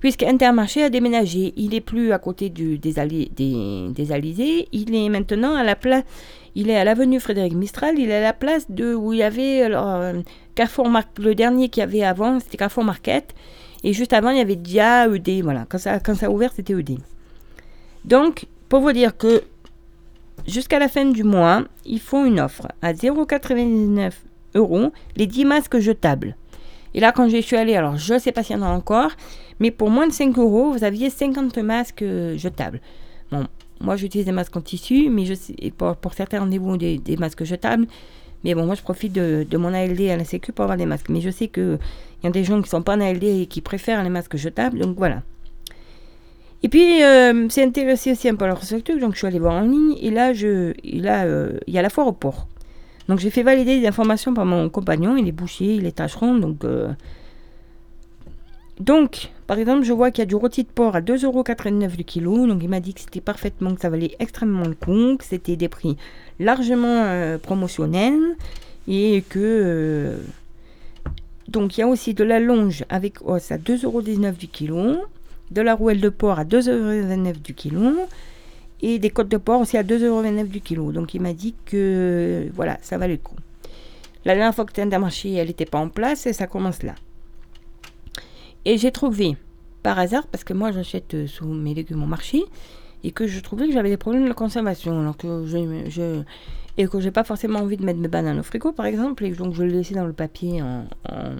[0.00, 1.52] puisqu'Intermarché a déménagé.
[1.56, 6.04] Il n'est plus à côté des, des, des Alizés, il est maintenant à la place,
[6.54, 9.22] il est à l'avenue Frédéric Mistral, il est à la place de où il y
[9.22, 10.22] avait euh,
[10.54, 10.88] Carrefour
[11.18, 13.34] le dernier qu'il y avait avant, c'était Carrefour Market,
[13.84, 16.52] et juste avant il y avait Dia ED, voilà, quand ça, quand ça a ouvert
[16.54, 16.98] c'était ED.
[18.04, 19.42] Donc, pour vous dire que
[20.46, 24.12] jusqu'à la fin du mois, ils font une offre à 0,99
[24.54, 26.36] euros les 10 masques jetables.
[26.94, 28.68] Et là, quand je suis allée, alors je ne sais pas s'il y en a
[28.68, 29.10] encore,
[29.60, 32.80] mais pour moins de 5 euros, vous aviez 50 masques euh, jetables.
[33.30, 33.46] Bon,
[33.80, 37.86] moi j'utilise des masques en tissu, mais je sais, pour, certains rendez-vous, des, masques jetables.
[38.44, 40.86] Mais bon, moi je profite de, de, mon ALD à la Sécu pour avoir des
[40.86, 41.08] masques.
[41.08, 41.78] Mais je sais qu'il
[42.22, 44.36] y a des gens qui ne sont pas en ALD et qui préfèrent les masques
[44.36, 45.22] jetables, donc voilà.
[46.62, 49.54] Et puis, euh, c'est intéressé aussi un peu à structure, donc je suis allée voir
[49.54, 52.48] en ligne, et là, je, euh, il y a la foire au port.
[53.08, 56.36] Donc j'ai fait valider des informations par mon compagnon, il est boucher, il est tâcheron,
[56.36, 56.64] donc...
[56.64, 56.90] Euh,
[58.80, 62.04] donc, par exemple, je vois qu'il y a du rôti de porc à 2,89€ du
[62.04, 62.46] kilo.
[62.46, 65.56] Donc, il m'a dit que c'était parfaitement, que ça valait extrêmement le coup, que c'était
[65.56, 65.96] des prix
[66.38, 68.36] largement promotionnels
[68.86, 70.14] et que.
[71.48, 74.98] Donc, il y a aussi de la longe avec os à 2,19€ du kilo,
[75.50, 77.96] de la rouelle de porc à 2,29€ du kilo
[78.80, 80.92] et des côtes de porc aussi à 2,29€ du kilo.
[80.92, 83.36] Donc il m'a dit que voilà, ça valait le coup.
[84.24, 86.82] La dernière fois que tu as marché, elle n'était pas en place et ça commence
[86.82, 86.94] là.
[88.64, 89.36] Et j'ai trouvé,
[89.82, 92.42] par hasard, parce que moi j'achète euh, sous mes légumes au marché,
[93.04, 95.00] et que je trouvais que j'avais des problèmes de conservation.
[95.00, 96.22] Alors que je, je
[96.76, 99.30] et que j'ai pas forcément envie de mettre mes bananes au frigo, par exemple, et
[99.30, 101.34] donc je le laissais dans le papier en, en,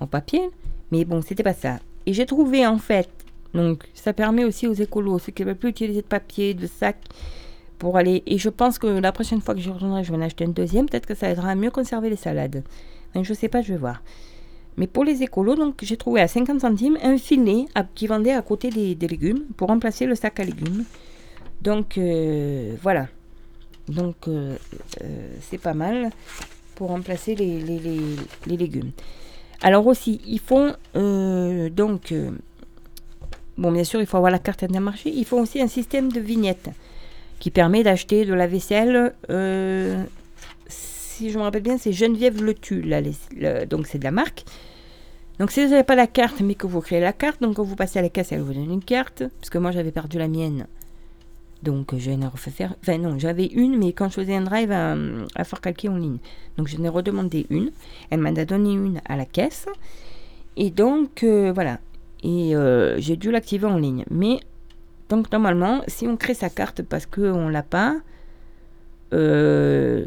[0.00, 0.42] en papier.
[0.90, 1.78] Mais bon, c'était pas ça.
[2.06, 3.08] Et j'ai trouvé en fait
[3.54, 6.66] donc ça permet aussi aux écolos, ceux qui ne veulent plus utiliser de papier, de
[6.66, 6.96] sac,
[7.78, 8.22] pour aller.
[8.26, 10.52] Et je pense que la prochaine fois que je retournerai, je vais en acheter une
[10.52, 10.88] deuxième.
[10.88, 12.62] Peut-être que ça aidera à mieux conserver les salades.
[13.14, 14.02] je ne sais pas, je vais voir.
[14.78, 18.40] Mais pour les écolos, donc j'ai trouvé à 50 centimes un filet qui vendait à
[18.40, 20.84] côté des, légumes pour remplacer le sac à légumes.
[21.60, 23.08] Donc euh, voilà.
[23.88, 24.56] Donc euh,
[25.02, 26.10] euh, c'est pas mal
[26.74, 28.92] pour remplacer les, les, légumes.
[29.62, 32.12] Alors aussi, ils font donc
[33.58, 35.10] Bon, bien sûr, il faut avoir la carte marché.
[35.14, 36.70] Il faut aussi un système de vignette
[37.38, 39.14] qui permet d'acheter de la vaisselle.
[39.30, 40.02] Euh,
[40.68, 42.82] si je me rappelle bien, c'est Geneviève Le Tu,
[43.68, 44.44] donc c'est de la marque.
[45.38, 47.62] Donc si vous n'avez pas la carte, mais que vous créez la carte, donc quand
[47.62, 49.24] vous passez à la caisse, elle vous donne une carte.
[49.38, 50.66] Parce que moi, j'avais perdu la mienne.
[51.62, 52.74] Donc je n'ai refait faire.
[52.80, 56.18] Enfin non, j'avais une, mais quand je faisais un drive à, Fort Calquier en ligne.
[56.56, 57.70] Donc je n'ai redemandé une.
[58.10, 59.66] Elle m'en a donné une à la caisse.
[60.56, 61.78] Et donc euh, voilà.
[62.24, 64.04] Et euh, j'ai dû l'activer en ligne.
[64.10, 64.40] Mais,
[65.08, 67.96] donc normalement, si on crée sa carte parce qu'on ne l'a pas,
[69.12, 70.06] euh,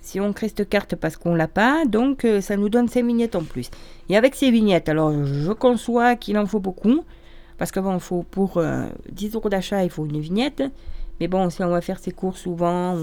[0.00, 3.34] si on crée cette carte parce qu'on l'a pas, donc ça nous donne ces vignettes
[3.34, 3.70] en plus.
[4.08, 7.04] Et avec ces vignettes, alors je conçois qu'il en faut beaucoup,
[7.58, 7.80] parce que
[8.30, 8.62] pour
[9.10, 10.62] 10 euros d'achat, il faut une vignette.
[11.18, 12.94] Mais bon, si on va faire ses courses souvent,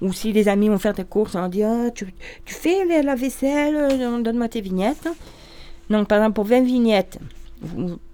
[0.00, 2.06] ou si les amis vont faire des courses, on dit ah, tu,
[2.44, 5.08] tu fais la vaisselle, donne-moi tes vignettes.
[5.90, 7.18] Donc, par exemple, pour 20 vignettes,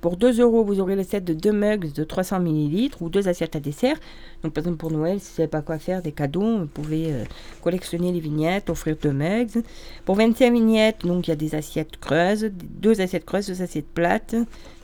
[0.00, 3.28] pour 2 euros, vous aurez le set de 2 mugs de 300 ml ou 2
[3.28, 3.96] assiettes à dessert.
[4.42, 6.66] Donc, par exemple, pour Noël, si vous ne savez pas quoi faire, des cadeaux, vous
[6.66, 7.24] pouvez euh,
[7.62, 9.62] collectionner les vignettes, offrir 2 mugs.
[10.04, 13.88] Pour 25 vignettes, donc il y a des assiettes creuses, 2 assiettes creuses, 2 assiettes
[13.88, 14.34] plates,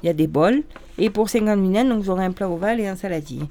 [0.02, 0.62] il y a des bols.
[0.98, 3.42] Et pour 50 vignettes, donc vous aurez un plat ovale et un saladier.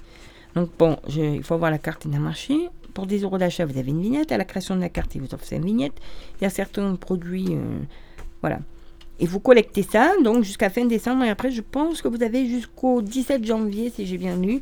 [0.55, 2.69] Donc, bon, il faut avoir la carte marché.
[2.93, 4.31] Pour 10 euros d'achat, vous avez une vignette.
[4.31, 5.99] À la création de la carte, il vous offre 5 vignettes.
[6.39, 7.79] Il y a certains produits, euh,
[8.41, 8.59] voilà.
[9.19, 11.23] Et vous collectez ça, donc jusqu'à fin décembre.
[11.23, 14.61] Et après, je pense que vous avez jusqu'au 17 janvier, si j'ai bien lu,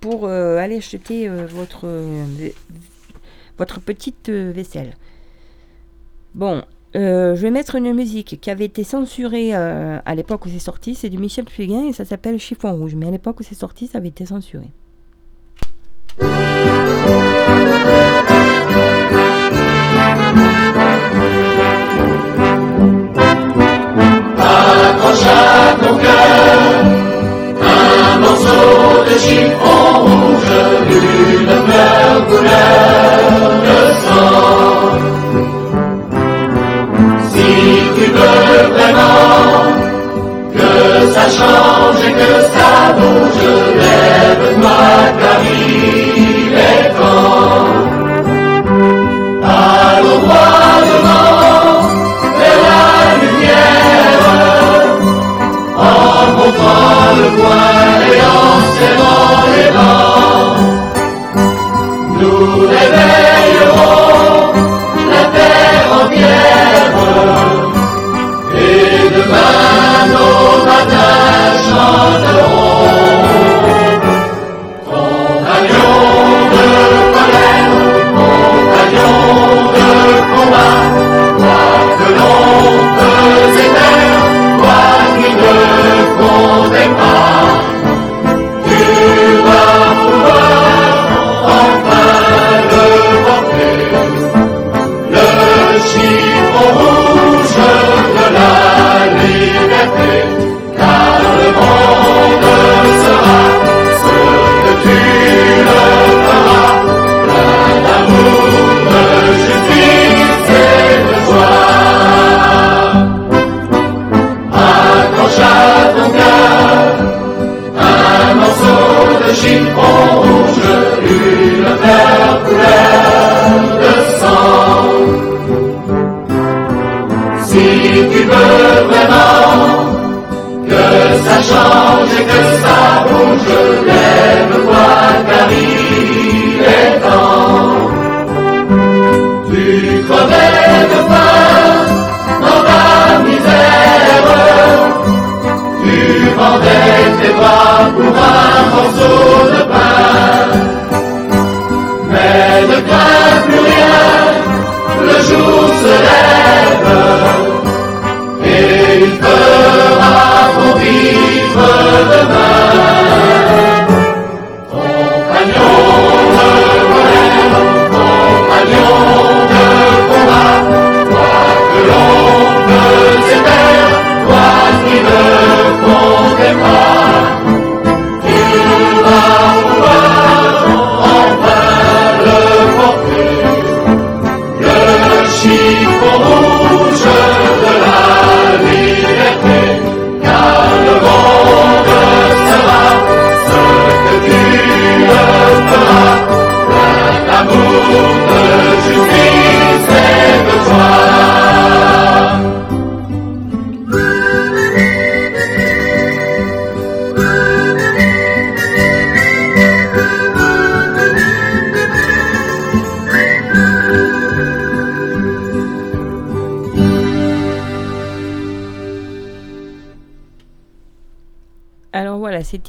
[0.00, 2.24] pour euh, aller acheter euh, votre, euh,
[3.58, 4.96] votre petite vaisselle.
[6.34, 6.62] Bon,
[6.94, 10.94] je vais mettre une musique qui avait été censurée à l'époque où c'est sorti.
[10.94, 12.94] C'est du Michel Fugain et ça s'appelle Chiffon Rouge.
[12.94, 14.66] Mais à l'époque où c'est sorti, ça avait été censuré.
[28.52, 29.51] Un morceau de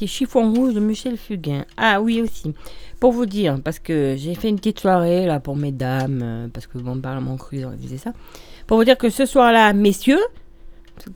[0.06, 1.64] Chiffon Rouge de Michel Fugain.
[1.76, 2.54] Ah oui aussi.
[3.00, 6.66] Pour vous dire, parce que j'ai fait une petite soirée là pour mesdames, euh, parce
[6.66, 8.12] que bon, Parlement Cru, disait ça.
[8.66, 10.20] Pour vous dire que ce soir-là, messieurs,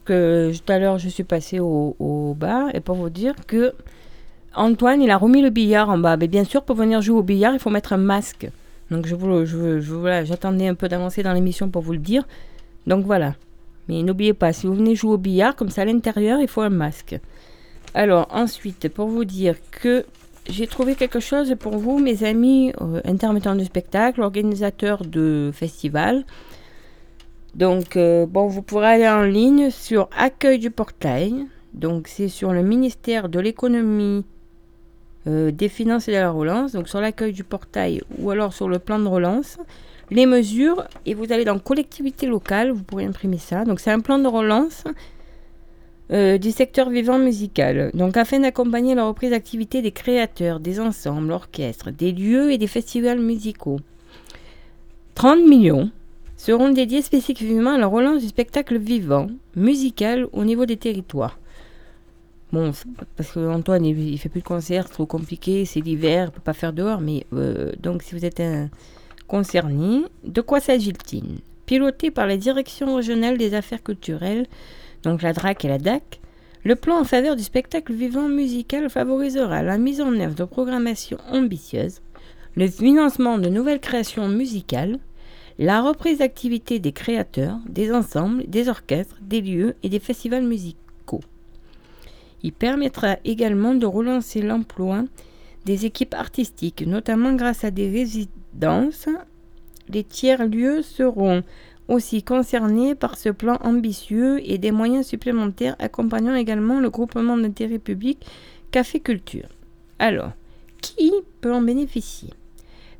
[0.05, 3.73] que tout à l'heure je suis passé au, au bar, et pour vous dire que
[4.55, 6.17] Antoine, il a remis le billard en bas.
[6.17, 8.49] Mais bien sûr, pour venir jouer au billard, il faut mettre un masque.
[8.91, 11.99] Donc je vous, je, je- voilà, j'attendais un peu d'avancer dans l'émission pour vous le
[11.99, 12.27] dire.
[12.87, 13.35] Donc voilà.
[13.87, 16.61] Mais n'oubliez pas, si vous venez jouer au billard, comme ça à l'intérieur, il faut
[16.61, 17.19] un masque.
[17.93, 20.05] Alors ensuite, pour vous dire que
[20.47, 26.25] j'ai trouvé quelque chose pour vous, mes amis euh, intermittents du spectacle, organisateurs de festivals.
[27.55, 31.47] Donc, euh, bon, vous pourrez aller en ligne sur Accueil du Portail.
[31.73, 34.23] Donc, c'est sur le ministère de l'économie,
[35.27, 36.73] euh, des finances et de la relance.
[36.73, 39.57] Donc, sur l'accueil du portail ou alors sur le plan de relance.
[40.11, 43.65] Les mesures, et vous allez dans collectivité locale, vous pourrez imprimer ça.
[43.65, 44.83] Donc, c'est un plan de relance
[46.11, 47.91] euh, du secteur vivant musical.
[47.93, 52.67] Donc, afin d'accompagner la reprise d'activité des créateurs, des ensembles, orchestres, des lieux et des
[52.67, 53.79] festivals musicaux.
[55.15, 55.91] 30 millions
[56.37, 61.37] seront dédiés spécifiquement à la relance du spectacle vivant, musical au niveau des territoires.
[62.51, 62.71] Bon,
[63.15, 66.53] parce que Antoine, il, il fait plus de concerts, trop compliqué, c'est l'hiver, peut pas
[66.53, 68.69] faire dehors, mais euh, donc si vous êtes un
[69.27, 71.41] concerné, de quoi s'agit-il?
[71.67, 74.47] Piloté par la Direction régionale des affaires culturelles,
[75.03, 76.19] donc la DRAC et la DAC,
[76.63, 81.19] le plan en faveur du spectacle vivant musical favorisera la mise en œuvre de programmations
[81.31, 82.01] ambitieuses,
[82.55, 84.99] le financement de nouvelles créations musicales,
[85.57, 91.21] la reprise d'activité des créateurs, des ensembles, des orchestres, des lieux et des festivals musicaux.
[92.43, 95.03] Il permettra également de relancer l'emploi
[95.65, 99.09] des équipes artistiques, notamment grâce à des résidences.
[99.89, 101.43] Les tiers-lieux seront
[101.89, 107.79] aussi concernés par ce plan ambitieux et des moyens supplémentaires accompagnant également le groupement d'intérêt
[107.79, 108.25] public
[108.71, 109.49] Café Culture.
[109.97, 110.31] Alors,
[110.81, 111.11] qui
[111.41, 112.29] peut en bénéficier?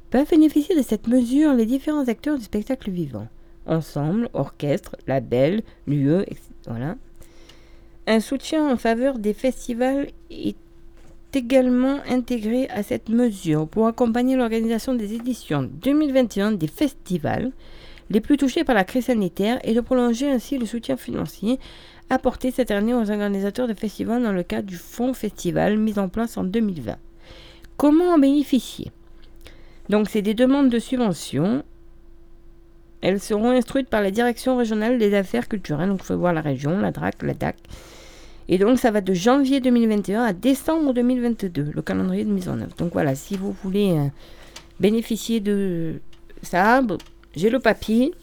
[0.10, 3.28] Peuvent bénéficier de cette mesure les différents acteurs du spectacle vivant.
[3.68, 6.50] Ensemble, orchestre, label, lieu, etc.
[8.08, 10.58] Un soutien en faveur des festivals est
[11.36, 17.52] également intégré à cette mesure pour accompagner l'organisation des éditions 2021 des festivals
[18.10, 21.60] les plus touchés par la crise sanitaire et de prolonger ainsi le soutien financier
[22.10, 26.10] apporté cette année aux organisateurs de festivals dans le cadre du fonds festival mis en
[26.10, 26.96] place en 2020.
[27.78, 28.92] Comment en bénéficier?
[29.90, 31.64] Donc c'est des demandes de subventions.
[33.02, 36.42] Elles seront instruites par la Direction régionale des affaires culturelles, donc il faut voir la
[36.42, 37.56] région, la DRAC, la DAC.
[38.50, 42.60] Et donc ça va de janvier 2021 à décembre 2022, le calendrier de mise en
[42.60, 42.76] œuvre.
[42.78, 44.08] Donc voilà, si vous voulez euh,
[44.80, 46.02] bénéficier de
[46.42, 46.82] ça,
[47.40, 48.14] j'ai le papier.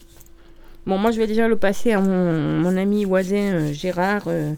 [0.86, 4.52] Bon, moi je vais déjà le passer à mon, ami voisin euh, Gérard, euh,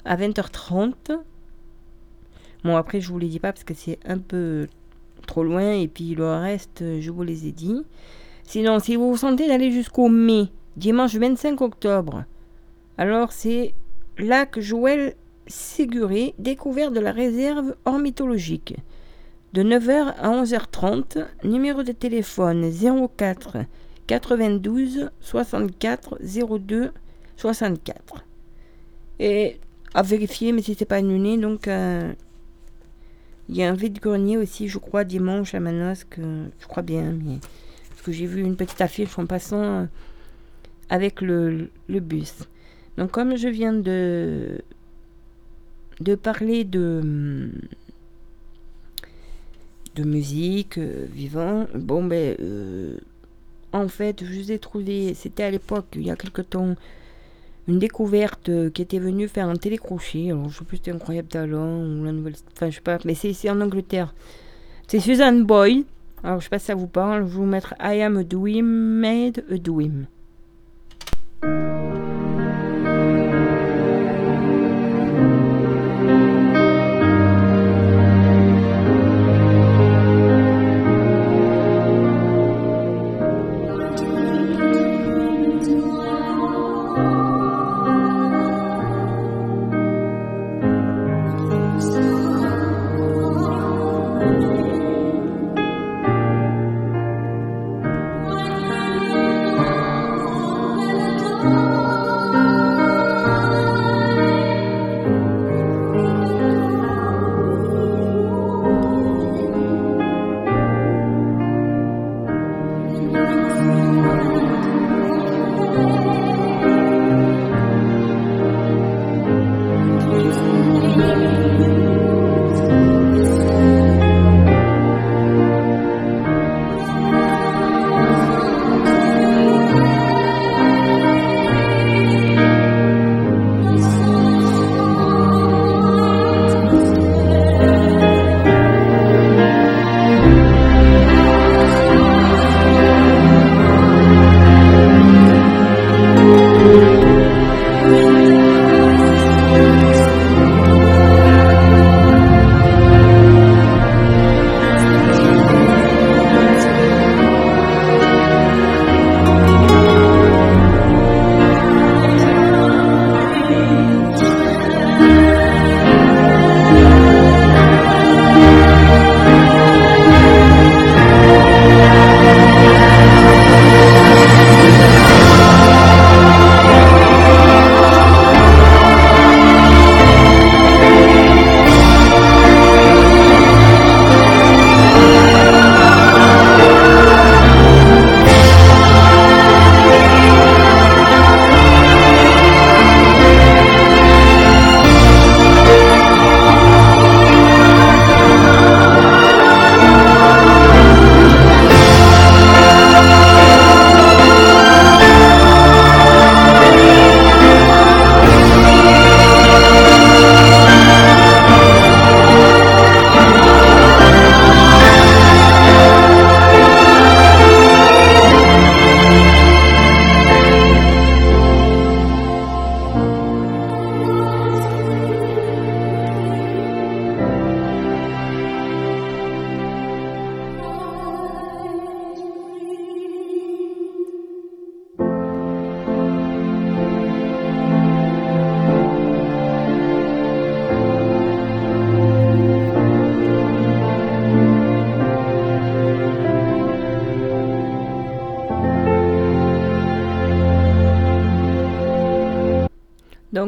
[0.05, 1.19] à 20h30.
[2.65, 4.67] Bon après je vous les dis pas parce que c'est un peu
[5.27, 7.83] trop loin et puis le reste euh, je vous les ai dit.
[8.43, 12.23] Sinon si vous vous sentez d'aller jusqu'au mai, dimanche 25 octobre,
[12.97, 13.75] alors c'est
[14.17, 15.13] Lac Joël
[15.45, 18.75] Séguré, découverte de la réserve ornithologique.
[19.53, 21.23] de 9h à 11h30.
[21.43, 22.71] Numéro de téléphone
[23.15, 23.57] 04
[24.07, 26.17] 92 64
[26.57, 26.91] 02
[27.37, 28.25] 64.
[29.19, 29.59] Et
[29.93, 32.11] à vérifier, mais si pas annulé, donc euh,
[33.49, 36.19] il y a un vide-grenier aussi, je crois, dimanche à Manosque,
[36.59, 37.15] je crois bien,
[37.89, 39.85] parce que j'ai vu une petite affiche en passant euh,
[40.89, 42.33] avec le, bus.
[42.97, 44.61] Donc comme je viens de
[46.21, 47.51] parler de
[49.95, 52.97] de musique euh, vivant, bon ben euh,
[53.71, 56.75] en fait je vous ai trouvé, c'était à l'époque il y a quelque temps
[57.67, 60.31] une découverte euh, qui était venue faire un télécrochet.
[60.31, 62.35] Alors, je sais plus si c'était Incroyable Talent ou la nouvelle.
[62.53, 64.13] Enfin, je sais pas, mais c'est ici en Angleterre.
[64.87, 65.83] C'est Suzanne Boyle.
[66.23, 67.21] Alors, je sais pas si ça vous parle.
[67.21, 70.07] Je vais vous mettre I am a dream made a dream.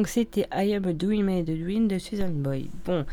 [0.08, 2.70] C'était I Am a Dream and a de Susan Boy.
[2.86, 3.06] Bon,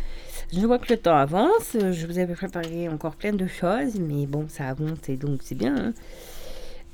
[0.53, 1.73] je vois que le temps avance.
[1.75, 5.55] Je vous avais préparé encore plein de choses, mais bon, ça avance et donc c'est
[5.57, 5.77] bien.
[5.77, 5.93] hein.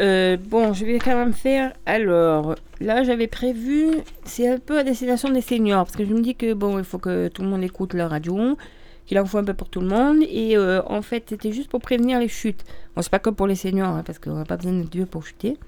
[0.01, 1.74] Euh, bon, je vais quand même faire.
[1.84, 3.90] Alors, là, j'avais prévu.
[4.24, 6.84] C'est un peu à destination des seniors parce que je me dis que bon, il
[6.84, 8.57] faut que tout le monde écoute la radio,
[9.05, 10.22] qu'il en faut un peu pour tout le monde.
[10.30, 12.64] Et euh, en fait, c'était juste pour prévenir les chutes.
[12.96, 15.07] Bon, c'est pas que pour les seniors, hein, parce qu'on n'a pas besoin d'être vieux
[15.07, 15.59] pour chuter.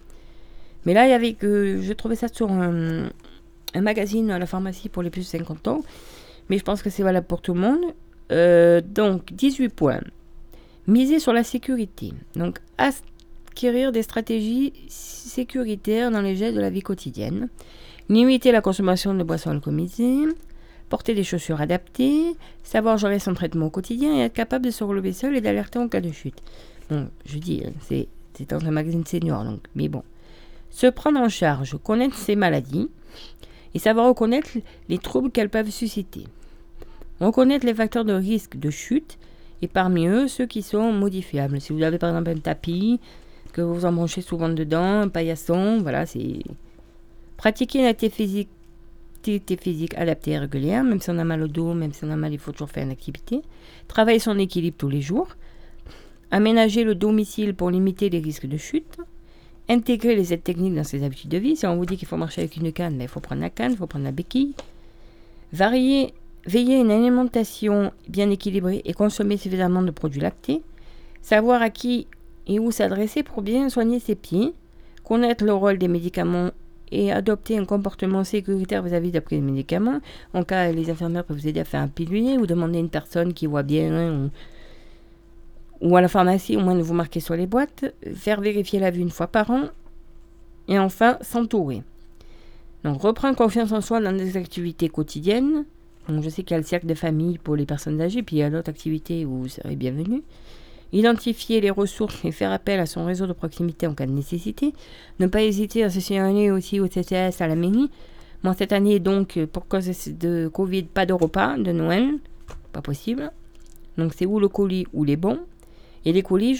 [0.87, 1.81] Mais là, il y avait que.
[1.83, 3.11] Je trouvais ça sur un,
[3.75, 5.83] un magazine à la pharmacie pour les plus de 50 ans.
[6.49, 7.81] Mais je pense que c'est valable pour tout le monde.
[8.31, 10.01] Euh, donc, 18 points.
[10.87, 12.13] Miser sur la sécurité.
[12.35, 17.49] Donc, acquérir des stratégies sécuritaires dans les gestes de la vie quotidienne.
[18.09, 20.27] Limiter la consommation de boissons alcoolisées.
[20.89, 22.37] Porter des chaussures adaptées.
[22.65, 25.79] Savoir gérer son traitement au quotidien et être capable de se relever seul et d'alerter
[25.79, 26.43] en cas de chute.
[26.91, 30.03] Bon, je dis, c'est c'est dans un magazine senior, donc, mais bon.
[30.71, 32.89] Se prendre en charge, connaître ses maladies
[33.75, 34.51] et savoir reconnaître
[34.89, 36.25] les troubles qu'elles peuvent susciter.
[37.21, 39.19] Reconnaître les facteurs de risque de chute
[39.63, 41.61] et parmi eux, ceux qui sont modifiables.
[41.61, 43.01] Si vous avez par exemple un tapis,
[43.53, 46.43] que vous vous en branchez souvent dedans, un paillasson, voilà, c'est...
[47.37, 48.49] Pratiquer une activité physique,
[49.17, 52.11] activité physique adaptée et régulière, même si on a mal au dos, même si on
[52.11, 53.43] a mal, il faut toujours faire une activité.
[53.89, 55.29] Travailler son équilibre tous les jours.
[56.31, 58.99] Aménager le domicile pour limiter les risques de chute.
[59.69, 61.57] Intégrer les aides techniques dans ses habitudes de vie.
[61.57, 63.51] Si on vous dit qu'il faut marcher avec une canne, mais il faut prendre la
[63.51, 64.55] canne, il faut prendre la béquille.
[65.53, 66.13] Varier,
[66.47, 70.63] veiller à une alimentation bien équilibrée et consommer suffisamment de produits lactés.
[71.23, 72.07] Savoir à qui
[72.47, 74.53] et où s'adresser pour bien soigner ses pieds.
[75.05, 76.51] Connaître le rôle des médicaments
[76.91, 80.01] et adopter un comportement sécuritaire vis-à-vis d'après les médicaments.
[80.35, 83.33] En cas, les infirmières peuvent vous aider à faire un pilulier ou demander une personne
[83.33, 84.31] qui voit bien
[85.83, 88.91] ou à la pharmacie, au moins de vous marquer sur les boîtes, faire vérifier la
[88.91, 89.65] vue une fois par an,
[90.69, 91.83] et enfin s'entourer.
[92.85, 95.65] Donc reprendre confiance en soi dans des activités quotidiennes.
[96.09, 98.37] Donc je sais qu'il y a le cercle de famille pour les personnes âgées, puis
[98.37, 100.23] il y a d'autres activités où vous serez bienvenu.
[100.93, 104.75] Identifier les ressources et faire appel à son réseau de proximité en cas de nécessité.
[105.21, 107.91] Ne pas hésiter à se signaler aussi au TTS à la mairie.
[108.43, 112.19] Moi cette année donc pour cause de Covid, pas de repas de Noël,
[112.73, 113.33] pas possible.
[113.97, 115.39] Donc c'est ou le colis ou les bons.
[116.05, 116.55] Et les colis,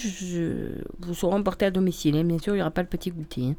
[0.99, 2.15] vous seront portés à domicile.
[2.15, 2.23] Hein.
[2.23, 3.41] Bien sûr, il n'y aura pas le petit goûter.
[3.47, 3.55] Hein.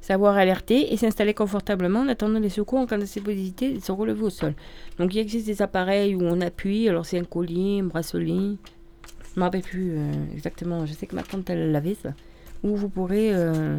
[0.00, 3.90] Savoir alerter et s'installer confortablement en attendant les secours en cas de possibilité de se
[3.90, 4.54] relever au sol.
[4.98, 6.88] Donc il existe des appareils où on appuie.
[6.88, 8.24] Alors c'est un colis, un bracelet.
[8.24, 10.86] Je ne me rappelle plus euh, exactement.
[10.86, 12.10] Je sais que ma tante elle l'avait ça.
[12.62, 13.34] Où vous pourrez.
[13.34, 13.76] Euh,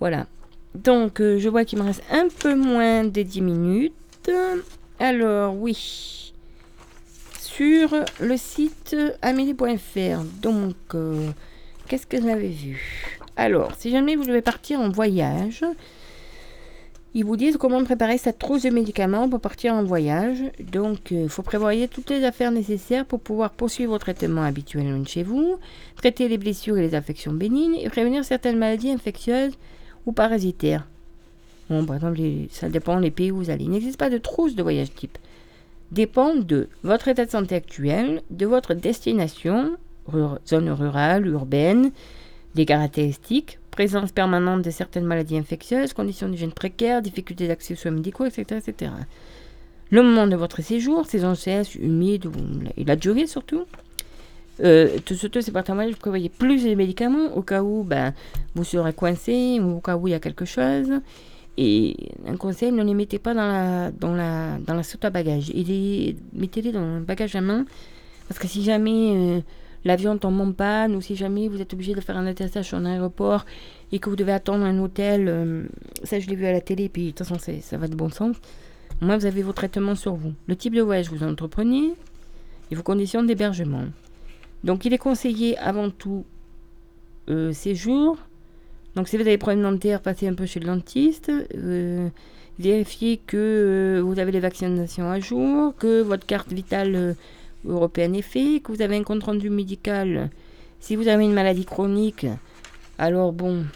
[0.00, 0.26] voilà.
[0.74, 4.30] Donc euh, je vois qu'il me reste un peu moins de 10 minutes.
[4.98, 6.25] Alors oui
[7.56, 7.88] sur
[8.20, 10.20] le site amélie.fr.
[10.42, 11.30] Donc, euh,
[11.88, 13.16] qu'est-ce que j'avais vu?
[13.34, 15.64] Alors, si jamais vous devez partir en voyage,
[17.14, 20.42] ils vous disent comment préparer sa trousse de médicaments pour partir en voyage.
[20.70, 25.08] Donc, il euh, faut prévoir toutes les affaires nécessaires pour pouvoir poursuivre vos traitements habituels
[25.08, 25.56] chez vous,
[25.96, 29.54] traiter les blessures et les affections bénignes et prévenir certaines maladies infectieuses
[30.04, 30.86] ou parasitaires.
[31.70, 33.64] Bon, par exemple, ça dépend des pays où vous allez.
[33.64, 35.16] Il n'existe pas de trousse de voyage type
[35.92, 39.76] dépend de votre état de santé actuel, de votre destination,
[40.46, 41.90] zone rurale, urbaine,
[42.54, 47.90] des caractéristiques, présence permanente de certaines maladies infectieuses, conditions d'hygiène précaires, difficultés d'accès aux soins
[47.90, 48.92] médicaux, etc., etc.
[49.90, 52.26] Le moment de votre séjour, saison sèche, humide,
[52.76, 53.64] et la durée surtout.
[54.64, 58.14] Euh, tout surtout, c'est par vous prévoyez plus de médicaments au cas où ben,
[58.54, 60.88] vous serez coincé ou au cas où il y a quelque chose.
[61.58, 61.96] Et
[62.26, 65.50] un conseil, ne les mettez pas dans la, dans la, dans la soute à bagages.
[66.34, 67.64] Mettez-les dans un bagage à main.
[68.28, 69.40] Parce que si jamais euh,
[69.84, 72.84] l'avion tombe en panne ou si jamais vous êtes obligé de faire un atterrissage un
[72.84, 73.46] aéroport
[73.92, 75.64] et que vous devez attendre un hôtel, euh,
[76.02, 78.10] ça je l'ai vu à la télé, puis de toute façon ça va de bon
[78.10, 78.36] sens.
[79.00, 80.32] Moi, vous avez vos traitements sur vous.
[80.46, 81.92] Le type de voyage que vous entreprenez
[82.70, 83.84] et vos conditions d'hébergement.
[84.64, 86.24] Donc il est conseillé avant tout
[87.28, 88.18] euh, séjour,
[88.96, 91.30] donc si vous avez des problèmes dentaires, passez un peu chez le dentiste.
[91.54, 92.08] Euh,
[92.58, 97.12] vérifiez que euh, vous avez les vaccinations à jour, que votre carte vitale euh,
[97.66, 100.30] européenne est faite, que vous avez un compte rendu médical.
[100.80, 102.26] Si vous avez une maladie chronique,
[102.96, 103.66] alors bon,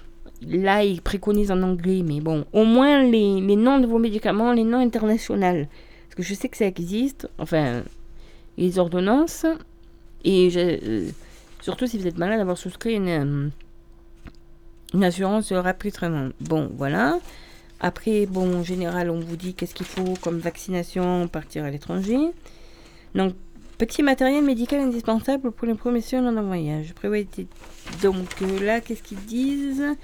[0.49, 4.65] là ils préconisent en anglais, mais bon, au moins les, noms de vos médicaments, les
[4.65, 5.67] noms internationaux.
[6.09, 7.83] Parce que je sais que ça existe, enfin,
[8.57, 9.45] les ordonnances.
[10.25, 10.49] Et
[11.61, 13.51] surtout si vous êtes malade, d'avoir souscrit une
[14.95, 16.31] une assurance rapatriement.
[16.41, 17.19] Bon, voilà.
[17.81, 22.19] Après, bon, en général, on vous dit qu'est-ce qu'il faut comme vaccination, partir à l'étranger.
[23.15, 23.35] Donc,
[23.79, 26.95] petit matériel médical indispensable pour les promotions dans un voyage.
[28.03, 29.97] Donc euh, là, qu'est-ce qu'ils disent?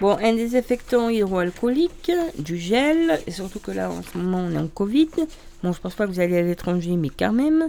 [0.00, 4.58] Bon, un désinfectant hydroalcoolique, du gel, et surtout que là, en ce moment, on est
[4.58, 5.10] en Covid.
[5.62, 7.68] Bon, je pense pas que vous allez à l'étranger, mais quand même.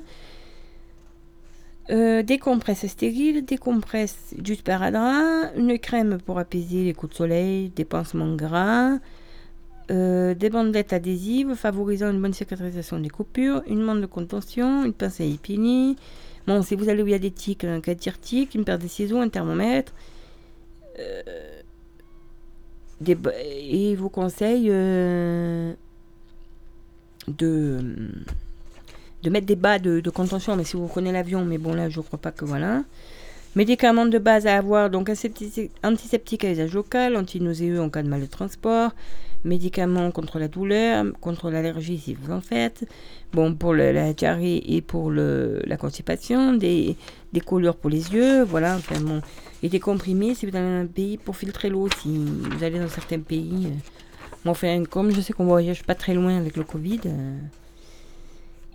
[1.89, 7.17] Euh, des compresses stériles, des compresses du sparadrap, une crème pour apaiser les coups de
[7.17, 8.99] soleil, des pansements gras,
[9.89, 14.93] euh, des bandelettes adhésives favorisant une bonne cicatrisation des coupures, une bande de contention, une
[14.93, 15.95] pince à épiler.
[16.47, 18.88] Bon, si vous allez où il y a des tiques, un tique, une paire de
[18.88, 19.93] ciseaux, un thermomètre.
[20.99, 21.61] Euh,
[23.07, 25.75] et vous conseille de
[29.24, 31.99] de mettre des bas de, contention, mais si vous prenez l'avion, mais bon là je
[32.01, 32.84] crois pas que voilà.
[33.55, 35.09] Médicaments de base à avoir, donc
[35.84, 38.91] antiseptique à usage local, antinauséeux en cas de mal de transport,
[39.43, 42.88] médicaments contre la douleur, contre l'allergie si vous en faites,
[43.34, 46.95] bon pour la diarrhée et pour la constipation, des,
[47.34, 49.22] des couleurs pour les yeux, voilà, enfin bon,
[49.63, 52.80] et des comprimés si vous allez dans un pays pour filtrer l'eau, si vous allez
[52.80, 53.67] dans certains pays.
[53.67, 53.76] Euh,
[54.43, 57.01] bon, enfin, comme je sais qu'on voyage pas très loin avec le Covid.
[57.05, 57.38] Euh,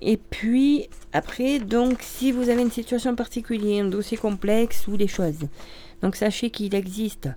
[0.03, 5.09] Et puis, après, donc, si vous avez une situation particulière, un dossier complexe ou des
[5.09, 5.49] choses,
[6.03, 7.29] donc sachez qu'il existe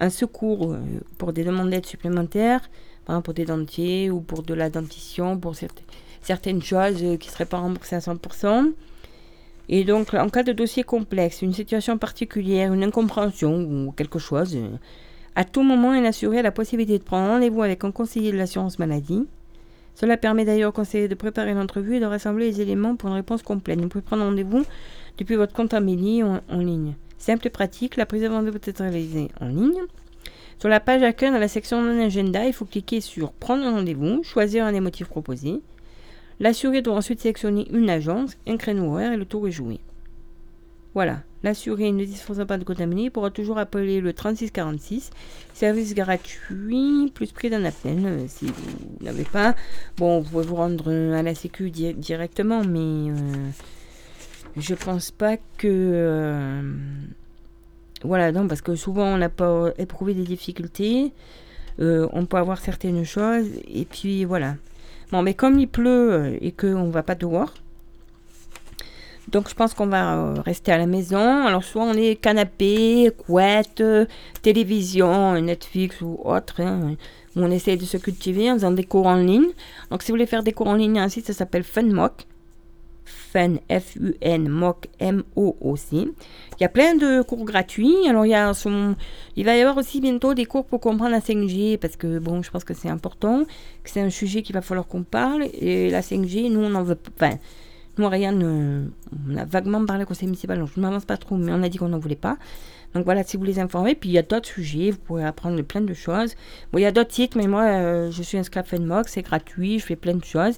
[0.00, 0.78] un secours euh,
[1.18, 2.70] pour des demandes d'aide supplémentaires,
[3.04, 5.54] par exemple pour des dentiers ou pour de la dentition, pour
[6.22, 8.72] certaines choses qui ne seraient pas remboursées à 100%.
[9.68, 14.56] Et donc, en cas de dossier complexe, une situation particulière, une incompréhension ou quelque chose,
[14.56, 14.68] euh,
[15.36, 18.36] à tout moment, un assuré a la possibilité de prendre rendez-vous avec un conseiller de
[18.36, 19.28] l'assurance maladie.
[19.94, 23.16] Cela permet d'ailleurs au conseiller de préparer l'entrevue et de rassembler les éléments pour une
[23.16, 23.80] réponse complète.
[23.80, 24.64] Vous pouvez prendre rendez-vous
[25.18, 26.94] depuis votre compte Amélie en, en ligne.
[27.18, 29.82] Simple et pratique, la prise de rendez-vous peut être réalisée en ligne.
[30.58, 33.72] Sur la page accueil, dans la section non agenda, il faut cliquer sur Prendre un
[33.72, 35.60] rendez-vous, choisir un des motifs proposés.
[36.38, 39.80] L'assuré doit ensuite sélectionner une agence, un créneau horaire et le tour est joué.
[40.94, 42.80] Voilà, l'assuré ne disposant pas de compte
[43.12, 45.10] pourra toujours appeler le 3646,
[45.54, 48.04] service gratuit plus prix d'un appel.
[48.04, 49.54] Euh, si vous n'avez pas,
[49.96, 53.50] bon, vous pouvez vous rendre à la Sécu directement, mais euh,
[54.56, 55.66] je pense pas que.
[55.66, 56.62] Euh,
[58.02, 61.12] voilà, non, parce que souvent on n'a pas éprouvé des difficultés,
[61.78, 64.56] on peut avoir certaines choses, et puis voilà.
[65.12, 67.52] Bon, mais comme il pleut et qu'on ne va pas dehors,
[69.30, 71.46] donc je pense qu'on va euh, rester à la maison.
[71.46, 73.82] Alors soit on est canapé, couette,
[74.42, 76.60] télévision, Netflix ou autre.
[76.60, 76.96] Hein,
[77.36, 79.50] où on essaye de se cultiver en faisant des cours en ligne.
[79.90, 82.26] Donc si vous voulez faire des cours en ligne, site ça s'appelle FunMock.
[83.32, 85.96] Fun, F-U-N, Mock, M-O-O-C.
[85.96, 87.94] Il y a plein de cours gratuits.
[88.08, 88.52] Alors, il, y a
[89.36, 92.42] il va y avoir aussi bientôt des cours pour comprendre la 5G, parce que, bon,
[92.42, 93.44] je pense que c'est important,
[93.84, 95.44] que c'est un sujet qu'il va falloir qu'on parle.
[95.60, 97.34] Et la 5G, nous, on en veut pas.
[98.00, 98.90] Nous, Ariane,
[99.28, 101.62] on a vaguement parlé au conseil municipal, donc je ne m'avance pas trop, mais on
[101.62, 102.38] a dit qu'on n'en voulait pas.
[102.94, 105.60] Donc voilà, si vous les informez, puis il y a d'autres sujets, vous pourrez apprendre
[105.60, 106.34] plein de choses.
[106.72, 109.20] Bon, il y a d'autres sites, mais moi, euh, je suis un scrap Fenmox, c'est
[109.20, 110.56] gratuit, je fais plein de choses.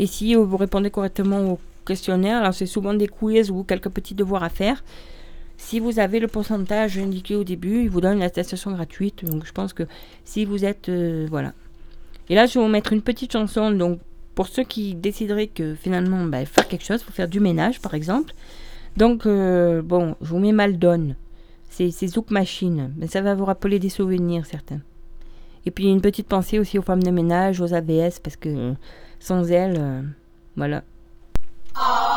[0.00, 4.16] Et si vous répondez correctement au questionnaire, alors c'est souvent des quiz ou quelques petits
[4.16, 4.82] devoirs à faire.
[5.58, 9.24] Si vous avez le pourcentage indiqué au début, il vous donne une gratuite.
[9.24, 9.84] Donc je pense que
[10.24, 10.88] si vous êtes...
[10.88, 11.52] Euh, voilà.
[12.28, 14.00] Et là, je vais vous mettre une petite chanson donc
[14.34, 17.94] pour ceux qui décideraient que finalement, bah, faire quelque chose, faut faire du ménage par
[17.94, 18.32] exemple.
[18.96, 21.14] Donc, euh, bon, je vous mets Maldon.
[21.68, 22.92] C'est Zouk Machine.
[22.96, 24.80] Mais ça va vous rappeler des souvenirs certains.
[25.66, 28.74] Et puis une petite pensée aussi aux femmes de ménage, aux ABS, parce que
[29.18, 30.02] sans elles, euh,
[30.56, 30.82] voilà.
[31.74, 32.09] Ah.